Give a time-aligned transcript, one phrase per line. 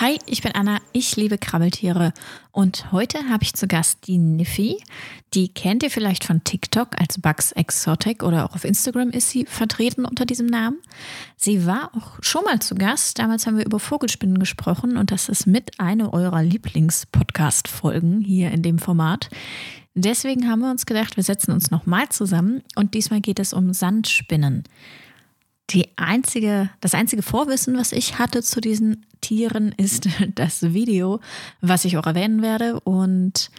[0.00, 2.14] Hi, ich bin Anna, ich liebe Krabbeltiere
[2.52, 4.78] und heute habe ich zu Gast die Niffy.
[5.34, 9.44] Die kennt ihr vielleicht von TikTok als Bugs Exotic oder auch auf Instagram ist sie
[9.44, 10.78] vertreten unter diesem Namen.
[11.36, 15.28] Sie war auch schon mal zu Gast, damals haben wir über Vogelspinnen gesprochen und das
[15.28, 19.28] ist mit einer eurer Lieblings-Podcast-Folgen hier in dem Format.
[19.92, 23.74] Deswegen haben wir uns gedacht, wir setzen uns nochmal zusammen und diesmal geht es um
[23.74, 24.64] Sandspinnen.
[25.70, 31.20] Die einzige, das einzige Vorwissen, was ich hatte zu diesen Tieren, ist das Video,
[31.60, 32.80] was ich auch erwähnen werde.
[32.80, 33.50] Und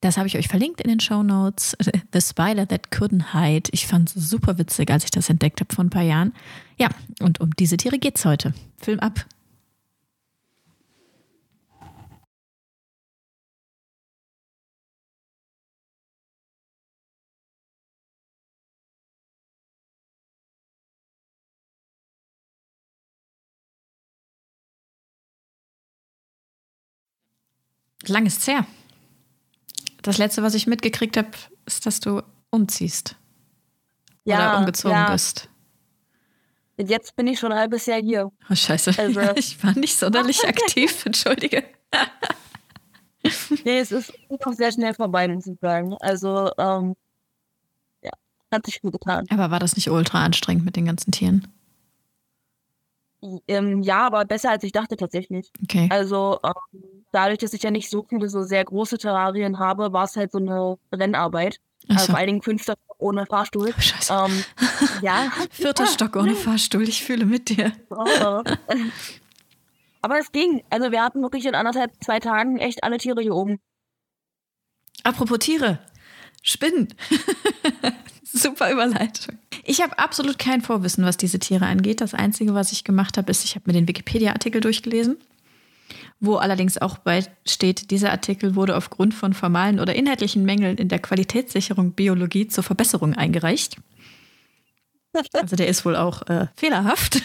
[0.00, 1.76] das habe ich euch verlinkt in den Show Notes.
[2.12, 3.70] The Spider That Couldn't Hide.
[3.72, 6.32] Ich fand es super witzig, als ich das entdeckt habe vor ein paar Jahren.
[6.78, 6.88] Ja,
[7.20, 8.54] und um diese Tiere geht es heute.
[8.78, 9.26] Film ab.
[28.06, 28.66] Lang ist's her.
[30.02, 31.30] Das letzte, was ich mitgekriegt habe,
[31.66, 33.16] ist, dass du umziehst.
[34.24, 35.12] Ja, Oder umgezogen ja.
[35.12, 35.48] bist.
[36.78, 38.30] Jetzt bin ich schon ein halbes Jahr hier.
[38.48, 38.94] Oh, scheiße.
[38.98, 41.64] Also- ich war nicht sonderlich aktiv, entschuldige.
[43.64, 44.12] Nee, es ist
[44.44, 45.94] auch sehr schnell vorbei, muss ich sagen.
[46.00, 46.96] Also, ähm,
[48.02, 48.10] ja,
[48.50, 49.26] hat sich gut getan.
[49.28, 51.46] Aber war das nicht ultra anstrengend mit den ganzen Tieren?
[53.48, 55.50] Ähm, ja, aber besser als ich dachte tatsächlich.
[55.62, 55.88] Okay.
[55.90, 60.04] Also, ähm, dadurch, dass ich ja nicht so viele so sehr große Terrarien habe, war
[60.04, 61.60] es halt so eine Rennarbeit.
[61.88, 62.10] Also so.
[62.12, 63.74] vor allen Dingen fünfter ohne Fahrstuhl.
[63.76, 64.12] Oh, scheiße.
[64.12, 64.44] Ähm,
[65.02, 65.30] ja.
[65.50, 67.72] Vierter Stock ohne Fahrstuhl, ich fühle mit dir.
[67.90, 68.42] Oh.
[70.02, 70.62] Aber es ging.
[70.70, 73.60] Also wir hatten wirklich in anderthalb, zwei Tagen echt alle Tiere hier oben.
[75.02, 75.78] Apropos Tiere.
[76.42, 76.88] Spinnen.
[78.32, 79.38] Super Überleitung.
[79.64, 82.00] Ich habe absolut kein Vorwissen, was diese Tiere angeht.
[82.00, 85.16] Das Einzige, was ich gemacht habe, ist, ich habe mir den Wikipedia-Artikel durchgelesen,
[86.20, 90.88] wo allerdings auch bei steht, dieser Artikel wurde aufgrund von formalen oder inhaltlichen Mängeln in
[90.88, 93.76] der Qualitätssicherung Biologie zur Verbesserung eingereicht.
[95.32, 97.20] Also der ist wohl auch äh, fehlerhaft.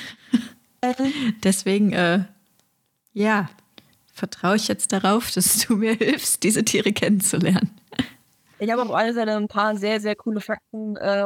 [1.44, 2.23] Deswegen, äh,
[3.13, 3.47] ja,
[4.11, 7.69] vertraue ich jetzt darauf, dass du mir hilfst, diese Tiere kennenzulernen.
[8.59, 11.25] Ich habe auf alle Fälle ein paar sehr, sehr coole Fakten äh,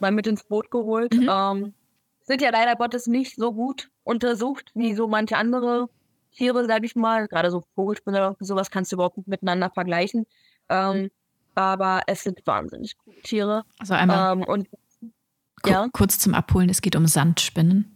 [0.00, 1.14] mal mit ins Boot geholt.
[1.14, 1.28] Mhm.
[1.30, 1.74] Ähm,
[2.22, 5.88] sind ja leider Gottes nicht so gut untersucht wie so manche andere
[6.32, 7.28] Tiere, sag ich mal.
[7.28, 10.26] Gerade so Vogelspinne oder sowas kannst du überhaupt nicht miteinander vergleichen.
[10.68, 11.10] Ähm,
[11.54, 13.64] aber es sind wahnsinnig coole Tiere.
[13.78, 14.68] Also einmal Ähm, und
[15.64, 15.88] ja.
[15.92, 17.92] kurz zum Abholen, es geht um Sandspinnen.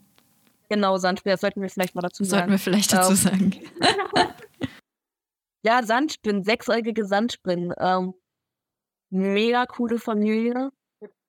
[0.69, 2.50] genau, Sandspinnen, das sollten wir vielleicht mal dazu Sollten sagen.
[2.53, 3.54] wir vielleicht dazu Ähm, sagen.
[5.62, 7.75] Ja, Sandspinnen, sechsäugige Sandspinnen.
[9.10, 10.71] Mega coole Familie.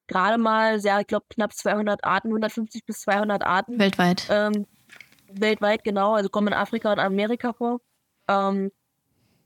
[0.08, 3.80] Gerade mal, sehr, ich glaube, knapp 200 Arten, 150 bis 200 Arten.
[3.80, 4.28] Weltweit.
[4.30, 4.66] Ähm,
[5.32, 6.14] weltweit, genau.
[6.14, 7.80] Also kommen in Afrika und Amerika vor.
[8.28, 8.72] Ähm,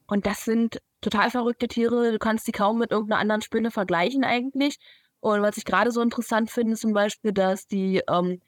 [0.08, 2.12] und das sind total verrückte Tiere.
[2.12, 4.80] Du kannst die kaum mit irgendeiner anderen Spinne vergleichen eigentlich.
[5.20, 8.42] Und was ich gerade so interessant finde, ist zum Beispiel, dass die ähm,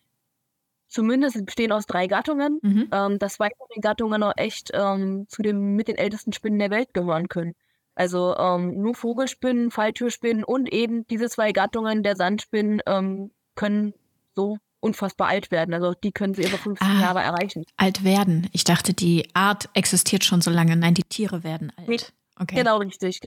[0.87, 2.89] zumindest bestehen aus drei Gattungen, Mhm.
[2.91, 6.93] ähm, dass den Gattungen auch echt ähm, zu den mit den ältesten Spinnen der Welt
[6.93, 7.53] gehören können.
[7.97, 13.93] Also ähm, nur Vogelspinnen, Falltürspinnen und eben diese zwei Gattungen der Sandspinnen ähm, können
[14.35, 15.73] so unfassbar alt werden.
[15.73, 17.01] Also die können sie über 15 Ah.
[17.01, 17.65] Jahre erreichen.
[17.77, 18.47] Alt werden.
[18.53, 20.75] Ich dachte, die Art existiert schon so lange.
[20.75, 21.87] Nein, die Tiere werden alt.
[21.87, 21.97] Nee,
[22.39, 22.55] Okay.
[22.57, 23.19] Genau, richtig.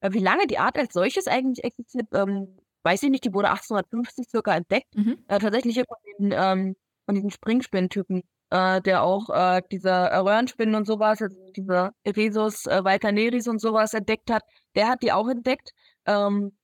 [0.00, 3.24] Äh, Wie lange die Art als solches eigentlich existiert, ähm, weiß ich nicht.
[3.24, 4.92] Die wurde 1850 circa entdeckt.
[4.96, 5.18] Mhm.
[5.28, 10.16] Äh, tatsächlich hier von, den, ähm, von diesen Springspinnentypen, äh, der auch äh, diese äh,
[10.18, 14.42] Röhrenspinnen und sowas, also dieser Eresus äh, valcaneris und sowas entdeckt hat,
[14.74, 15.70] der hat die auch entdeckt.
[16.06, 16.56] Ähm,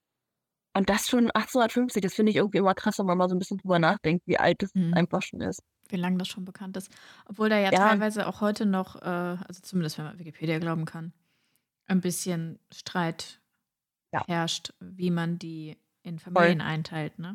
[0.75, 3.39] und das schon 1850, das finde ich irgendwie immer krass, wenn man mal so ein
[3.39, 4.93] bisschen drüber nachdenkt, wie alt das Mhm.
[4.93, 5.61] einfach schon ist.
[5.89, 6.89] Wie lange das schon bekannt ist.
[7.27, 7.89] Obwohl da ja, Ja.
[7.89, 11.13] teilweise auch heute noch, äh, also zumindest wenn man Wikipedia glauben kann,
[11.85, 13.41] ein bisschen Streit
[14.13, 14.23] Ja.
[14.27, 17.19] herrscht, wie man die in Familien einteilt.
[17.19, 17.33] Ne?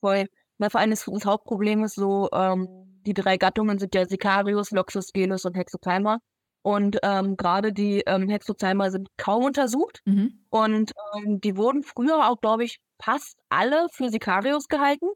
[0.00, 0.26] Voll.
[0.58, 4.70] Na, vor allem das, das Hauptproblem ist so, ähm, die drei Gattungen sind ja Sicarius,
[4.70, 6.18] Loxus, Gelus und Hexozyma.
[6.62, 10.00] Und ähm, gerade die ähm, Hexozyma sind kaum untersucht.
[10.04, 10.44] Mhm.
[10.50, 15.06] Und ähm, die wurden früher auch, glaube ich, fast alle für Sicarius gehalten.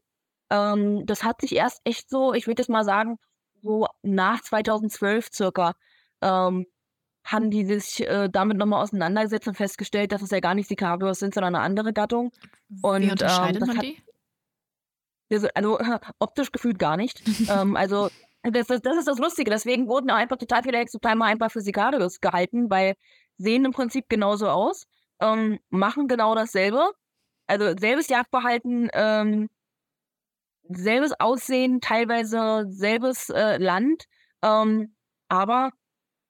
[0.51, 3.19] Ähm, das hat sich erst echt so, ich würde jetzt mal sagen,
[3.63, 5.75] so nach 2012 circa,
[6.23, 6.67] ähm,
[7.25, 11.21] haben die sich äh, damit nochmal auseinandergesetzt und festgestellt, dass es ja gar nicht Sicarius
[11.21, 12.33] sind, sondern eine andere Gattung.
[12.83, 14.03] Und, Wie ähm, unterscheidet man die?
[15.55, 15.79] Also,
[16.19, 17.23] optisch gefühlt gar nicht.
[17.51, 18.09] ähm, also
[18.43, 19.51] das, ist- das ist das Lustige.
[19.51, 22.95] Deswegen wurden auch einfach total viele Hexotimer einfach für Sicarius gehalten, weil
[23.39, 24.87] sehen im Prinzip genauso aus,
[25.21, 26.83] ähm, machen genau dasselbe.
[27.47, 29.49] Also selbes Jagdverhalten, ähm,
[30.69, 34.05] selbes Aussehen, teilweise selbes äh, Land.
[34.43, 34.95] Ähm,
[35.29, 35.71] aber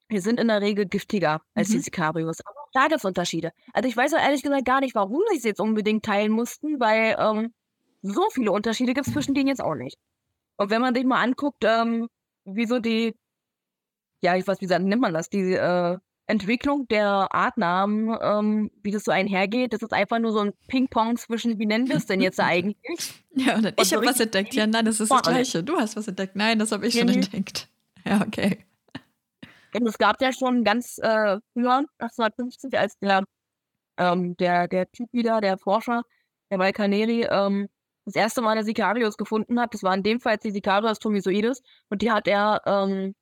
[0.08, 1.72] wir sind in der Regel giftiger als Mhm.
[1.74, 2.40] die Sicarios.
[2.44, 3.52] Aber auch da gibt es Unterschiede.
[3.72, 6.80] Also ich weiß auch ehrlich gesagt gar nicht, warum sie es jetzt unbedingt teilen mussten,
[6.80, 7.54] weil ähm,
[8.02, 9.96] so viele Unterschiede gibt es zwischen denen jetzt auch nicht.
[10.56, 12.08] Und wenn man sich mal anguckt, ähm,
[12.44, 13.14] wieso die,
[14.22, 19.04] ja, ich weiß, wie nennt man das, die äh, Entwicklung der Artnamen, ähm, wie das
[19.04, 22.20] so einhergeht, das ist einfach nur so ein Ping-Pong zwischen, wie nennen wir es denn
[22.20, 23.24] jetzt eigentlich?
[23.34, 24.54] Ja, und dann, Und ich so habe was entdeckt.
[24.54, 25.22] Ja, nein, das ist das.
[25.22, 25.62] Gleiche.
[25.62, 26.36] Du hast was entdeckt.
[26.36, 27.68] Nein, das habe ich schon entdeckt.
[28.04, 28.58] Ja, okay.
[29.76, 33.22] Und es gab ja schon ganz äh, früher, 1850, als der,
[33.96, 36.02] ähm, der, der Typ wieder, der Forscher,
[36.50, 37.68] der Valcaneri, ähm,
[38.04, 39.74] das erste Mal der Sicarius gefunden hat.
[39.74, 43.14] Das war in dem Fall jetzt die Sicarius tomisoides und die hat er ähm,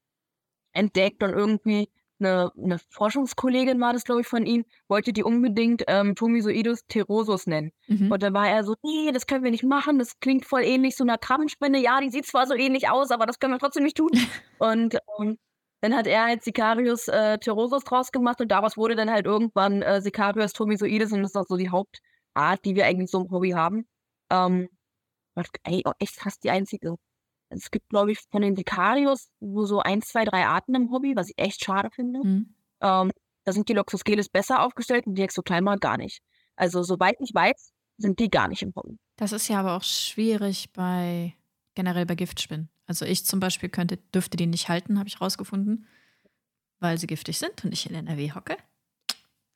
[0.73, 1.88] entdeckt und irgendwie
[2.21, 7.47] eine, eine Forschungskollegin war das, glaube ich, von ihm, wollte die unbedingt ähm, Tomisoides terosus
[7.47, 7.73] nennen.
[7.88, 8.12] Mhm.
[8.12, 10.97] Und dann war er so, nee, das können wir nicht machen, das klingt voll ähnlich
[10.97, 11.79] so einer Krabbenspinne.
[11.79, 14.11] Ja, die sieht zwar so ähnlich aus, aber das können wir trotzdem nicht tun.
[14.59, 15.38] und ähm,
[15.81, 19.83] dann hat er halt Sicarius äh, Pterosus draus gemacht und daraus wurde dann halt irgendwann
[19.83, 23.31] äh, Sicarius tomisoides und das ist auch so die Hauptart, die wir eigentlich so im
[23.31, 23.87] Hobby haben.
[24.31, 24.69] Ähm,
[25.65, 26.97] ey, auch echt fast die einzige.
[27.49, 31.17] Es gibt, glaube ich, von den Sicarius nur so eins, zwei, drei Arten im Hobby,
[31.17, 32.21] was ich echt schade finde.
[32.25, 32.55] Mhm.
[32.81, 33.11] Ähm,
[33.44, 36.23] da sind die Loxosceles besser aufgestellt und die Exoclima gar nicht.
[36.55, 38.99] Also, soweit ich weiß, sind die gar nicht im Hobby.
[39.17, 41.35] Das ist ja aber auch schwierig bei
[41.75, 42.71] generell bei Giftspinnen.
[42.87, 45.87] Also ich zum Beispiel könnte, dürfte die nicht halten, habe ich rausgefunden,
[46.81, 48.56] weil sie giftig sind und ich in NRW hocke.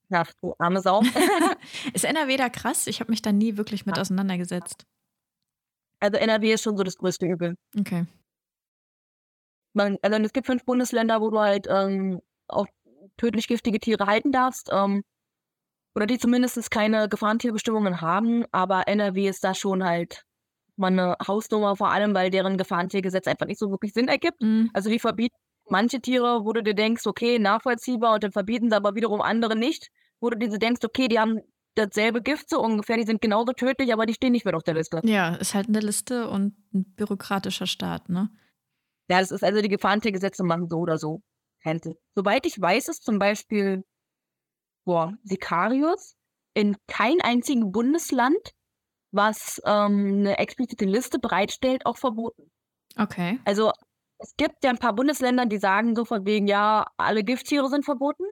[0.08, 1.02] Ja, du arme Sau.
[1.94, 2.86] Ist NRW da krass?
[2.86, 4.84] Ich habe mich da nie wirklich mit auseinandergesetzt.
[6.00, 7.56] also, NRW ist schon so das größte Übel.
[7.78, 8.06] Okay.
[9.72, 12.66] Man, also es gibt fünf Bundesländer, wo du halt ähm, auch
[13.16, 14.68] tödlich giftige Tiere halten darfst.
[14.72, 15.02] Ähm,
[15.94, 18.44] oder die zumindest keine Gefahrentierbestimmungen haben.
[18.52, 20.24] Aber NRW ist da schon halt
[20.76, 24.40] mal eine Hausnummer, vor allem, weil deren Gefahrentiergesetz einfach nicht so wirklich Sinn ergibt.
[24.42, 24.70] Mhm.
[24.74, 25.36] Also die verbieten
[25.68, 29.56] manche Tiere, wo du dir denkst, okay, nachvollziehbar, und dann verbieten sie aber wiederum andere
[29.56, 29.90] nicht,
[30.20, 31.40] wo du dir denkst, okay, die haben
[31.74, 34.74] dasselbe Gift so ungefähr, die sind genauso tödlich, aber die stehen nicht mehr auf der
[34.74, 35.00] Liste.
[35.04, 38.30] Ja, ist halt eine Liste und ein bürokratischer Staat, ne?
[39.08, 41.20] Ja, das ist also die Gefahrentiergesetze machen so oder so
[41.62, 41.94] Sinn.
[42.14, 43.84] Soweit ich weiß, ist zum Beispiel
[44.84, 46.14] boah, Sicarius
[46.54, 48.52] in kein einzigen Bundesland,
[49.12, 52.50] was ähm, eine explizite Liste bereitstellt, auch verboten.
[52.96, 53.40] Okay.
[53.44, 53.72] Also
[54.18, 57.84] es gibt ja ein paar Bundesländer, die sagen so von wegen, ja, alle Gifttiere sind
[57.84, 58.24] verboten.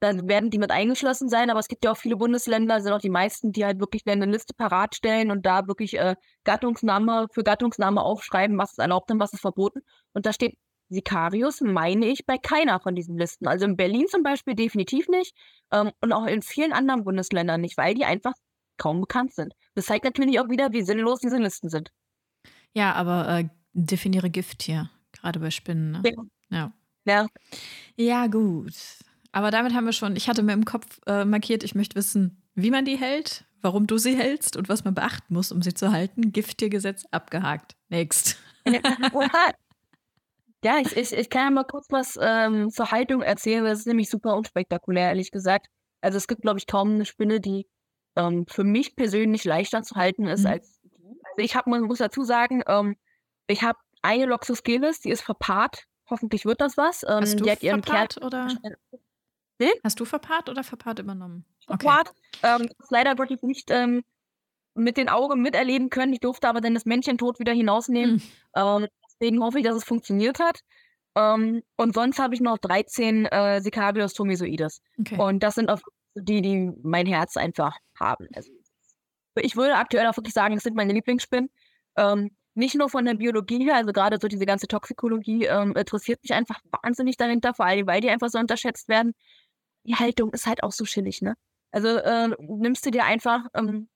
[0.00, 3.00] Dann werden die mit eingeschlossen sein, aber es gibt ja auch viele Bundesländer, sind auch
[3.00, 7.42] die meisten, die halt wirklich eine Liste parat stellen und da wirklich äh, Gattungsname für
[7.42, 9.80] Gattungsname aufschreiben, was ist erlaubt und was ist verboten.
[10.12, 13.46] Und da steht Sicarius, meine ich, bei keiner von diesen Listen.
[13.48, 15.34] Also in Berlin zum Beispiel definitiv nicht
[15.72, 18.34] ähm, und auch in vielen anderen Bundesländern nicht, weil die einfach
[18.76, 19.54] kaum bekannt sind.
[19.74, 21.90] Das zeigt natürlich auch wieder, wie sinnlos diese Listen sind.
[22.74, 24.90] Ja, aber äh, definiere Gifttier,
[25.20, 26.02] gerade bei Spinnen, ne?
[26.50, 26.72] Ja.
[27.04, 27.26] Ja,
[27.96, 28.74] Ja, gut.
[29.32, 32.42] Aber damit haben wir schon, ich hatte mir im Kopf äh, markiert, ich möchte wissen,
[32.54, 35.74] wie man die hält, warum du sie hältst und was man beachten muss, um sie
[35.74, 36.32] zu halten.
[36.32, 37.76] Gifttiergesetz abgehakt.
[37.90, 38.38] Next.
[40.64, 43.86] Ja, ich, ich, ich kann ja mal kurz was ähm, zur Haltung erzählen, das ist
[43.86, 45.68] nämlich super unspektakulär, ehrlich gesagt.
[46.00, 47.68] Also es gibt, glaube ich, kaum eine Spinne, die
[48.16, 50.46] ähm, für mich persönlich leichter zu halten ist Mhm.
[50.46, 50.90] als die.
[51.24, 52.96] Also ich habe, man muss dazu sagen, ähm,
[53.46, 55.84] ich habe eine Loxosceles, die ist verpaart.
[56.08, 57.02] Hoffentlich wird das was.
[57.02, 58.48] Ähm, Hast du die hat ihren Kern verpaart oder
[59.82, 61.44] hast du verpaart oder verpaart übernommen?
[61.66, 61.84] Okay.
[61.84, 62.12] verpaart.
[62.42, 64.04] Ähm, das leider wirklich nicht ähm,
[64.74, 66.12] mit den Augen miterleben können.
[66.12, 68.16] Ich durfte aber dann das Männchen tot wieder hinausnehmen.
[68.16, 68.22] Mhm.
[68.54, 70.60] Ähm, deswegen hoffe ich, dass es funktioniert hat.
[71.16, 74.82] Ähm, und sonst habe ich noch 13 äh, Sicarius tomisoides.
[75.00, 75.18] Okay.
[75.18, 75.80] Und das sind auch
[76.14, 78.28] die, die mein Herz einfach haben.
[78.34, 78.50] Also,
[79.36, 81.50] ich würde aktuell auch wirklich sagen, das sind meine Lieblingsspinnen.
[81.96, 86.22] Ähm, nicht nur von der Biologie her, also gerade so diese ganze Toxikologie ähm, interessiert
[86.22, 89.12] mich einfach wahnsinnig dahinter, vor allem, weil die einfach so unterschätzt werden.
[89.84, 91.34] Die Haltung ist halt auch so chillig, ne?
[91.70, 93.88] Also äh, nimmst du dir einfach, ähm,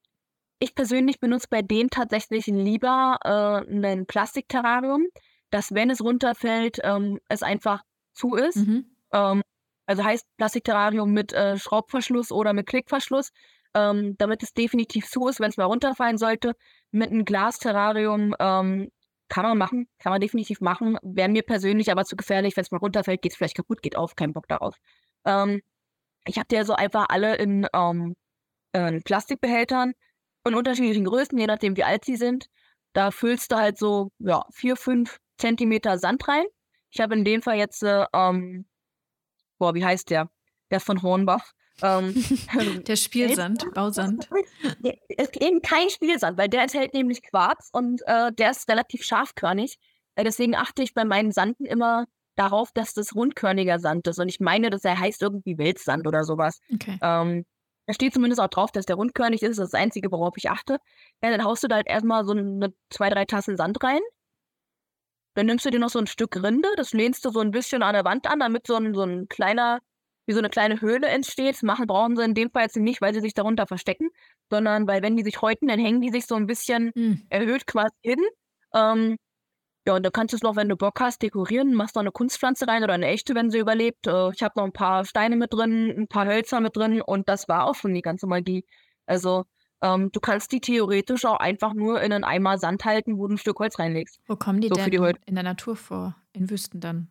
[0.59, 5.07] ich persönlich benutze bei denen tatsächlich lieber äh, ein Plastikterrarium,
[5.51, 8.57] dass wenn es runterfällt, ähm, es einfach zu ist.
[8.57, 8.85] Mhm.
[9.13, 9.43] Ähm,
[9.87, 13.31] also heißt Plastikterrarium mit äh, Schraubverschluss oder mit Klickverschluss,
[13.75, 16.55] ähm, damit es definitiv zu ist, wenn es mal runterfallen sollte.
[16.91, 18.91] Mit einem Glasterrarium ähm,
[19.29, 20.99] kann man machen, kann man definitiv machen.
[21.03, 23.97] Wäre mir persönlich aber zu gefährlich, wenn es mal runterfällt, geht es vielleicht kaputt, geht
[23.97, 24.77] auf, kein Bock darauf.
[25.25, 25.63] Ähm,
[26.27, 28.17] ich habe die also einfach alle in, ähm,
[28.73, 29.95] in Plastikbehältern
[30.45, 32.47] von unterschiedlichen Größen, je nachdem wie alt sie sind.
[32.93, 36.45] Da füllst du halt so ja, vier, fünf Zentimeter Sand rein.
[36.91, 38.67] Ich habe in dem Fall jetzt, äh, ähm,
[39.59, 40.31] boah, wie heißt der?
[40.71, 41.53] Der von Hornbach.
[41.83, 44.29] Ähm, Der Spielsand, Bausand.
[45.09, 49.79] ist eben kein Spielsand, weil der enthält nämlich Quarz und äh, der ist relativ scharfkörnig.
[50.15, 52.07] Äh, deswegen achte ich bei meinen Sanden immer
[52.37, 54.19] darauf, dass das rundkörniger Sand ist.
[54.19, 56.61] Und ich meine, dass er heißt irgendwie Weltsand oder sowas.
[56.73, 56.99] Okay.
[57.03, 57.45] Ähm,
[57.87, 59.59] da steht zumindest auch drauf, dass der rundkörnig ist.
[59.59, 60.79] Das ist das Einzige, worauf ich achte.
[61.23, 64.01] Ja, dann haust du da halt erstmal so eine zwei, drei Tassen Sand rein.
[65.35, 67.83] Dann nimmst du dir noch so ein Stück Rinde, das lehnst du so ein bisschen
[67.83, 69.81] an der Wand an, damit so ein, so ein kleiner,
[70.27, 71.63] wie so eine kleine Höhle entsteht.
[71.63, 74.11] Machen brauchen sie in dem Fall jetzt nicht, weil sie sich darunter verstecken,
[74.51, 77.27] sondern weil wenn die sich häuten, dann hängen die sich so ein bisschen Hm.
[77.31, 78.21] erhöht quasi hin.
[78.75, 79.17] Ähm,
[79.87, 81.73] ja, und dann kannst du es noch, wenn du Bock hast, dekorieren.
[81.75, 84.07] Machst noch eine Kunstpflanze rein oder eine echte, wenn sie überlebt.
[84.07, 87.29] Äh, ich habe noch ein paar Steine mit drin, ein paar Hölzer mit drin und
[87.29, 88.65] das war auch schon die ganze Magie.
[89.07, 89.45] Also,
[89.83, 93.35] ähm, du kannst die theoretisch auch einfach nur in einen Eimer Sand halten, wo du
[93.35, 94.21] ein Stück Holz reinlegst.
[94.27, 96.15] Wo kommen die So denn die in der Natur vor?
[96.35, 97.09] In Wüsten dann?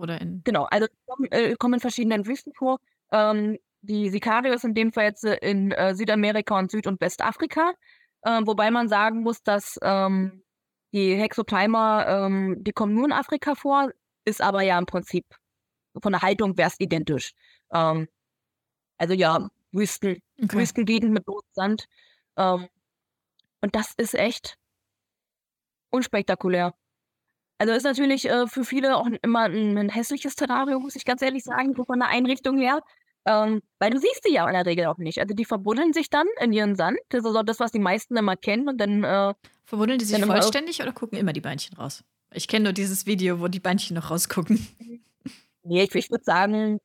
[0.00, 0.42] Oder in.
[0.44, 0.86] Genau, also
[1.30, 2.78] äh, kommen in verschiedenen Wüsten vor.
[3.12, 7.72] Ähm, die Sicarius in dem Fall jetzt äh, in äh, Südamerika und Süd- und Westafrika.
[8.24, 10.42] Ähm, wobei man sagen muss, dass ähm,
[10.92, 13.90] die Hexopalma, ähm, die kommen nur in Afrika vor,
[14.24, 15.24] ist aber ja im Prinzip
[16.02, 17.32] von der Haltung wäre es identisch.
[17.72, 18.08] Ähm,
[18.98, 20.58] also ja, Wüsten, Okay.
[20.58, 21.86] Wüstengegend mit Sand.
[22.36, 22.68] Ähm,
[23.60, 24.56] und das ist echt
[25.90, 26.74] unspektakulär.
[27.60, 31.20] Also ist natürlich äh, für viele auch immer ein, ein hässliches Terrarium, muss ich ganz
[31.20, 32.80] ehrlich sagen, so von der Einrichtung her.
[33.26, 35.20] Ähm, weil du siehst die ja in der Regel auch nicht.
[35.20, 36.96] Also die verbuddeln sich dann in ihren Sand.
[37.10, 38.66] Das ist auch das, was die meisten immer kennen.
[38.66, 39.34] Und dann, äh,
[39.66, 42.02] Verbuddeln die sich vollständig oder gucken immer die Beinchen raus?
[42.32, 44.66] Ich kenne nur dieses Video, wo die Beinchen noch rausgucken.
[45.62, 46.80] nee, ich, ich würde sagen,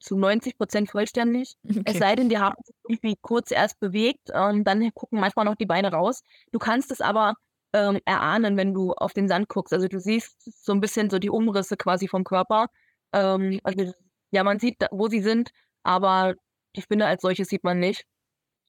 [0.00, 1.54] zu 90 Prozent vollständig.
[1.84, 1.98] Es Okay.
[1.98, 5.66] sei denn, die haben sich irgendwie kurz erst bewegt und dann gucken manchmal noch die
[5.66, 6.22] Beine raus.
[6.50, 7.34] Du kannst es aber
[7.76, 9.74] ähm, erahnen, wenn du auf den Sand guckst.
[9.74, 12.68] Also du siehst so ein bisschen so die Umrisse quasi vom Körper.
[13.12, 13.92] Ähm, also
[14.30, 15.50] ja, man sieht, wo sie sind,
[15.82, 16.34] aber
[16.74, 18.04] die Spinne als solches sieht man nicht.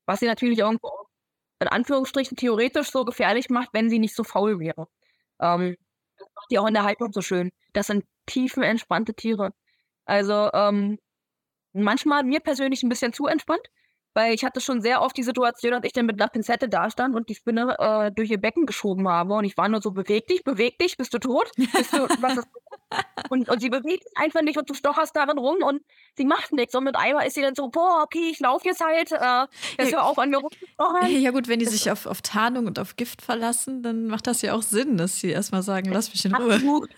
[0.05, 0.91] Was sie natürlich irgendwo
[1.59, 4.87] in Anführungsstrichen theoretisch so gefährlich macht, wenn sie nicht so faul wäre.
[5.41, 5.77] Ähm,
[6.17, 7.51] das macht die auch in der Haltung so schön.
[7.73, 9.51] Das sind tiefenentspannte Tiere.
[10.05, 10.99] Also ähm,
[11.73, 13.67] manchmal mir persönlich ein bisschen zu entspannt,
[14.17, 17.15] weil ich hatte schon sehr oft die Situation, dass ich dann mit einer Pinzette dastand
[17.15, 20.25] und die Spinne äh, durch ihr Becken geschoben habe und ich war nur so, beweg
[20.25, 21.51] dich, beweg dich, bist du tot?
[21.55, 22.47] Bist du, was ist
[23.29, 25.83] und, und sie bewegt sich einfach nicht und du stocherst darin rum und
[26.15, 26.73] sie macht nichts.
[26.73, 29.45] Und mit einmal ist sie dann so, boah, okay, ich laufe jetzt halt, äh,
[29.77, 31.11] jetzt hör auf an mir rumzustochern.
[31.11, 34.41] Ja gut, wenn die sich auf, auf Tarnung und auf Gift verlassen, dann macht das
[34.41, 36.55] ja auch Sinn, dass sie erstmal sagen, lass mich in Ruhe.
[36.55, 36.89] Absolut.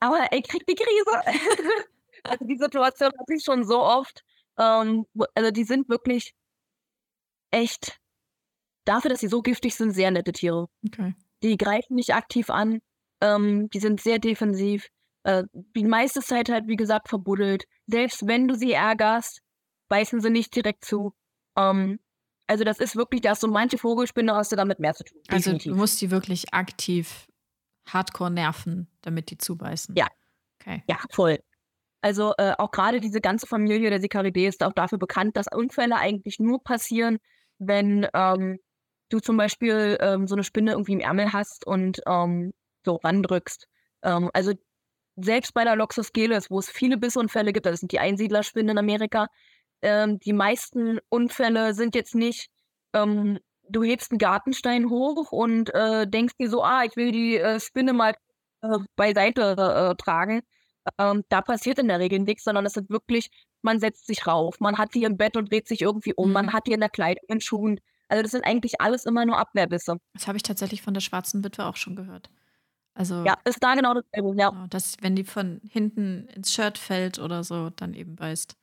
[0.00, 1.40] Aber ey, kriegt die Krise.
[2.24, 4.22] also die Situation hatte ich schon so oft.
[4.58, 6.34] Ähm, also die sind wirklich
[7.50, 8.00] echt
[8.84, 10.68] dafür, dass sie so giftig sind, sehr nette Tiere.
[10.86, 11.14] Okay.
[11.42, 12.80] Die greifen nicht aktiv an.
[13.20, 14.88] Ähm, die sind sehr defensiv.
[15.24, 17.64] Äh, die meiste Zeit halt, wie gesagt, verbuddelt.
[17.86, 19.40] Selbst wenn du sie ärgerst,
[19.88, 21.14] beißen sie nicht direkt zu.
[21.56, 22.00] Ähm,
[22.46, 25.20] also das ist wirklich, da hast du manche Vogelspinne, hast du damit mehr zu tun.
[25.28, 25.72] Also Definitiv.
[25.72, 27.28] du musst die wirklich aktiv
[27.86, 29.94] hardcore nerven, damit die zubeißen.
[29.96, 30.08] Ja.
[30.60, 30.82] Okay.
[30.88, 31.38] Ja, voll.
[32.02, 35.96] Also äh, auch gerade diese ganze Familie der Sicaridae ist auch dafür bekannt, dass Unfälle
[35.96, 37.18] eigentlich nur passieren,
[37.58, 38.58] wenn ähm,
[39.10, 42.52] du zum Beispiel ähm, so eine Spinne irgendwie im Ärmel hast und ähm,
[42.84, 43.66] so randrückst.
[44.02, 44.52] Ähm, also
[45.16, 49.26] selbst bei der Loxosceles, wo es viele Bissunfälle gibt, das sind die Einsiedlerspinnen in Amerika,
[49.82, 52.48] ähm, die meisten Unfälle sind jetzt nicht,
[52.94, 53.38] ähm,
[53.68, 57.60] du hebst einen Gartenstein hoch und äh, denkst dir so, ah, ich will die äh,
[57.60, 58.14] Spinne mal
[58.62, 60.42] äh, beiseite äh, tragen.
[60.98, 63.30] Ähm, da passiert in der Regel nichts, sondern es sind wirklich,
[63.62, 66.32] man setzt sich rauf, man hat die im Bett und dreht sich irgendwie um, Mhm.
[66.34, 67.80] man hat die in der Kleidung, in Schuhen.
[68.08, 69.98] Also das sind eigentlich alles immer nur Abwehrbisse.
[70.14, 72.30] Das habe ich tatsächlich von der schwarzen Witwe auch schon gehört.
[72.94, 74.34] Also, Ja, ist da genau dasselbe.
[74.40, 74.50] Ja.
[74.50, 78.56] genau, dass, wenn die von hinten ins Shirt fällt oder so, dann eben beißt.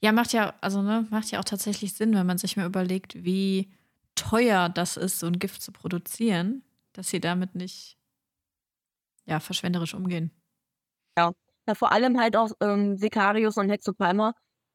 [0.00, 3.24] Ja, macht ja, also ne, macht ja auch tatsächlich Sinn, wenn man sich mal überlegt,
[3.24, 3.70] wie
[4.14, 7.96] teuer das ist, so ein Gift zu produzieren, dass sie damit nicht
[9.26, 10.30] ja, verschwenderisch umgehen.
[11.66, 14.32] Ja, vor allem halt auch ähm, Sicarius und Hexopalma.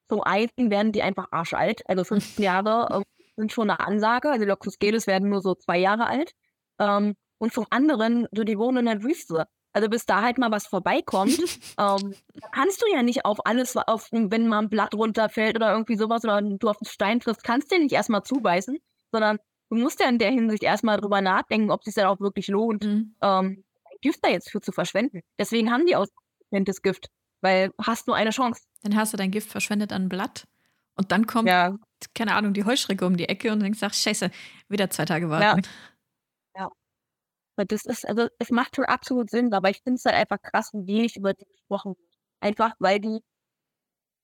[0.09, 2.03] Zum einen werden die einfach arschalt, also
[2.39, 3.03] 15 Jahre ähm,
[3.35, 4.29] sind schon eine Ansage.
[4.29, 6.31] Also Loxosceles werden nur so zwei Jahre alt.
[6.79, 9.45] Ähm, und zum anderen, so die wohnen in der Wüste.
[9.75, 11.39] Also bis da halt mal was vorbeikommt,
[11.79, 12.13] ähm,
[12.51, 16.23] kannst du ja nicht auf alles, auf, wenn mal ein Blatt runterfällt oder irgendwie sowas
[16.23, 18.77] oder du auf einen Stein triffst, kannst du ja nicht erstmal zubeißen,
[19.11, 19.39] sondern
[19.71, 22.49] du musst ja in der Hinsicht erstmal drüber nachdenken, ob es sich dann auch wirklich
[22.49, 23.15] lohnt, Mhm.
[23.23, 23.63] ähm,
[24.01, 25.21] Gift da jetzt für zu verschwenden.
[25.39, 25.95] Deswegen haben die
[26.53, 27.07] ausgewähltes Gift,
[27.41, 28.63] weil hast nur eine Chance.
[28.83, 30.45] Dann hast du dein Gift verschwendet an ein Blatt
[30.95, 31.75] und dann kommt, Ja,
[32.13, 34.29] keine Ahnung, die Heuschrecke um die Ecke und denkst, ach scheiße,
[34.69, 35.63] wieder zwei Tage warten.
[37.55, 40.41] weil das ist, also es macht schon absolut Sinn, aber ich finde es halt einfach
[40.41, 42.09] krass, wie wenig über die gesprochen wird.
[42.39, 43.19] Einfach, weil die,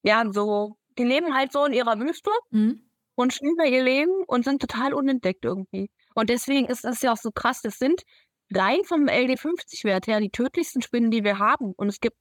[0.02, 2.90] ja, so, die leben halt so in ihrer Wüste Mhm.
[3.14, 5.92] und da ihr Leben und sind total unentdeckt irgendwie.
[6.16, 8.02] Und deswegen ist das ja auch so krass, das sind
[8.54, 11.74] rein vom LD50-Wert her die tödlichsten Spinnen, die wir haben.
[11.74, 12.18] Und es gibt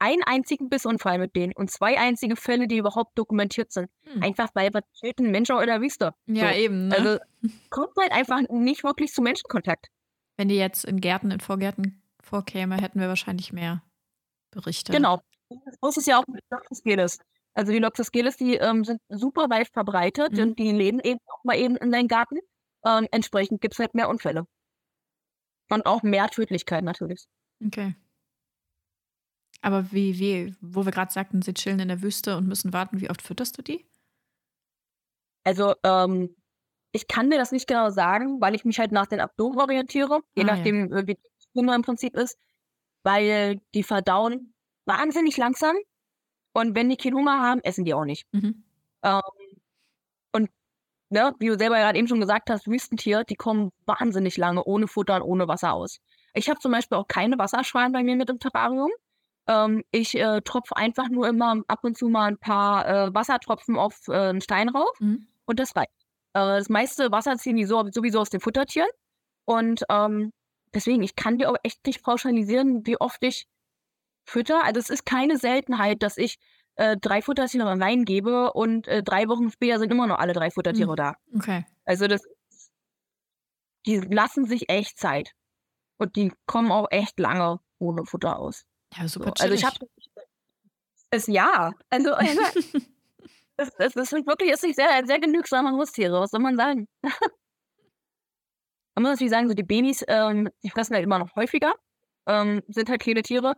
[0.00, 3.90] einen einzigen Bissunfall mit denen und zwei einzige Fälle, die überhaupt dokumentiert sind.
[4.04, 4.22] Hm.
[4.22, 6.14] Einfach weil wir töten Menschen in der Wüste.
[6.26, 6.58] Ja, so.
[6.58, 6.88] eben.
[6.88, 6.96] Ne?
[6.96, 7.18] Also
[7.68, 9.88] kommt halt einfach nicht wirklich zu Menschenkontakt.
[10.36, 13.82] Wenn die jetzt in Gärten, in Vorgärten vorkäme, hätten wir wahrscheinlich mehr
[14.50, 14.92] Berichte.
[14.92, 15.20] Genau.
[15.82, 17.18] Das ist ja auch mit Loxosceles.
[17.54, 20.42] Also die Loxosceles, die ähm, sind super weit verbreitet mhm.
[20.42, 22.38] und die leben eben auch mal eben in deinem Garten.
[22.86, 24.46] Ähm, entsprechend gibt es halt mehr Unfälle.
[25.70, 27.26] Und auch mehr Tödlichkeit natürlich.
[27.64, 27.94] Okay.
[29.62, 33.00] Aber wie, wie, wo wir gerade sagten, sie chillen in der Wüste und müssen warten,
[33.00, 33.86] wie oft fütterst du die?
[35.44, 36.34] Also, ähm,
[36.92, 40.20] ich kann dir das nicht genau sagen, weil ich mich halt nach den Abdomen orientiere,
[40.34, 40.98] je ah, nachdem, ja.
[40.98, 42.38] Äh, wie die Stimme im Prinzip ist,
[43.04, 44.54] weil die verdauen
[44.86, 45.76] wahnsinnig langsam
[46.52, 48.26] und wenn die keinen Hunger haben, essen die auch nicht.
[48.32, 48.64] Mhm.
[49.02, 49.20] Ähm,
[50.32, 50.50] und
[51.10, 54.88] ne, wie du selber gerade eben schon gesagt hast, Wüstentier, die kommen wahnsinnig lange ohne
[54.88, 56.00] Futter und ohne Wasser aus.
[56.34, 58.90] Ich habe zum Beispiel auch keine Wasserschweine bei mir mit im Terrarium.
[59.48, 63.76] Ähm, ich äh, tropfe einfach nur immer ab und zu mal ein paar äh, Wassertropfen
[63.76, 65.26] auf äh, einen Stein rauf mhm.
[65.46, 65.90] und das reicht.
[66.34, 68.88] Äh, das meiste Wasser ziehen die so, sowieso aus den Futtertieren.
[69.44, 70.32] Und ähm,
[70.72, 73.48] deswegen, ich kann dir auch echt nicht pauschalisieren, wie oft ich
[74.24, 74.64] fütter.
[74.64, 76.38] Also es ist keine Seltenheit, dass ich
[76.76, 80.50] äh, drei Futtertiere reingebe gebe und äh, drei Wochen später sind immer noch alle drei
[80.50, 80.96] Futtertiere mhm.
[80.96, 81.14] da.
[81.34, 81.66] Okay.
[81.84, 82.22] Also das,
[83.86, 85.32] die lassen sich echt Zeit.
[85.98, 88.64] Und die kommen auch echt lange ohne Futter aus.
[88.96, 89.44] Ja, super so.
[89.44, 89.76] Also ich habe
[91.10, 91.72] es ja.
[91.90, 92.40] Also, also
[93.56, 96.88] es, es, es sind wirklich ist sehr, sehr genügsame Haustiere, was soll man sagen?
[98.94, 101.74] man muss natürlich sagen, so die Babys, ähm, die fressen halt immer noch häufiger,
[102.26, 103.54] ähm, sind halt kleine Tiere.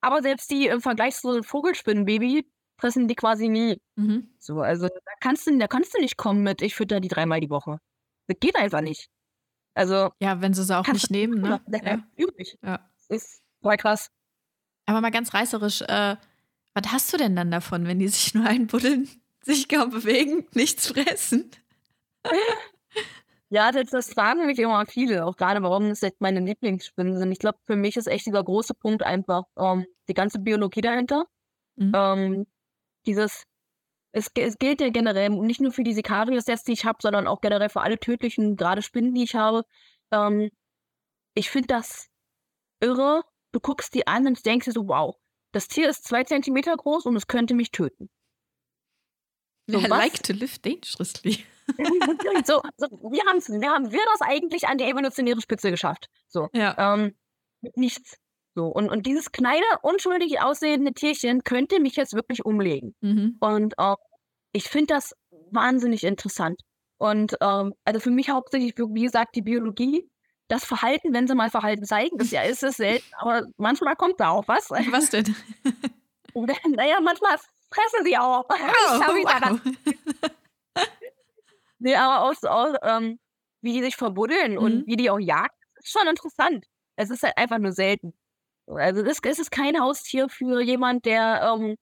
[0.00, 2.46] Aber selbst die im Vergleich zu so einem Vogelspinnenbaby
[2.78, 3.80] fressen die quasi nie.
[3.96, 4.28] Mhm.
[4.38, 7.40] So, also da kannst du, da kannst du nicht kommen mit, ich fütter die dreimal
[7.40, 7.78] die Woche.
[8.26, 9.08] Das geht einfach nicht.
[9.74, 10.10] Also.
[10.20, 11.60] Ja, wenn sie sie auch nicht nehmen, ne?
[11.68, 12.02] Ja.
[12.16, 12.58] Übrig.
[12.62, 12.80] Ja.
[13.08, 14.10] Das ist voll krass.
[14.86, 16.16] Aber mal ganz reißerisch, äh,
[16.74, 19.08] was hast du denn dann davon, wenn die sich nur einbuddeln,
[19.42, 21.50] sich kaum bewegen, nichts fressen?
[23.48, 27.30] Ja, das, das fragen mich immer viele, auch gerade warum es jetzt meine Lieblingsspinnen sind.
[27.30, 31.26] Ich glaube, für mich ist echt dieser große Punkt einfach ähm, die ganze Biologie dahinter.
[31.76, 31.92] Mhm.
[31.94, 32.46] Ähm,
[33.06, 33.44] dieses,
[34.12, 37.40] es, es, gilt ja generell nicht nur für die Sicarius die ich habe, sondern auch
[37.40, 39.64] generell für alle tödlichen, gerade Spinnen, die ich habe.
[40.10, 40.50] Ähm,
[41.34, 42.08] ich finde das
[42.80, 43.22] irre.
[43.52, 45.16] Du guckst die an und denkst dir so, wow,
[45.52, 48.10] das Tier ist zwei Zentimeter groß und es könnte mich töten.
[49.68, 51.44] So, I like to live dangerously.
[52.44, 56.08] so, so, wie, wie haben wir das eigentlich an die evolutionäre Spitze geschafft?
[56.28, 56.94] So, ja.
[56.94, 57.16] ähm,
[57.74, 58.18] nichts.
[58.56, 62.94] So, und, und dieses kleine, unschuldig aussehende Tierchen könnte mich jetzt wirklich umlegen.
[63.02, 63.36] Mhm.
[63.38, 63.96] Und äh,
[64.52, 65.14] ich finde das
[65.50, 66.62] wahnsinnig interessant.
[66.96, 70.10] Und ähm, also für mich hauptsächlich, wie gesagt, die Biologie,
[70.48, 74.20] das Verhalten, wenn sie mal Verhalten zeigen, das ja ist es selten, aber manchmal kommt
[74.20, 74.70] da auch was.
[74.90, 75.36] Was denn?
[76.34, 77.36] naja, manchmal
[77.70, 78.46] fressen sie auch.
[78.88, 79.60] Oh, wow.
[81.78, 83.18] Nee, aber aus, aus ähm,
[83.60, 84.58] wie die sich verbuddeln mhm.
[84.58, 86.64] und wie die auch jagen, ist schon interessant.
[86.96, 88.14] Es ist halt einfach nur selten.
[88.66, 91.76] Also es ist kein Haustier für jemand, der ähm,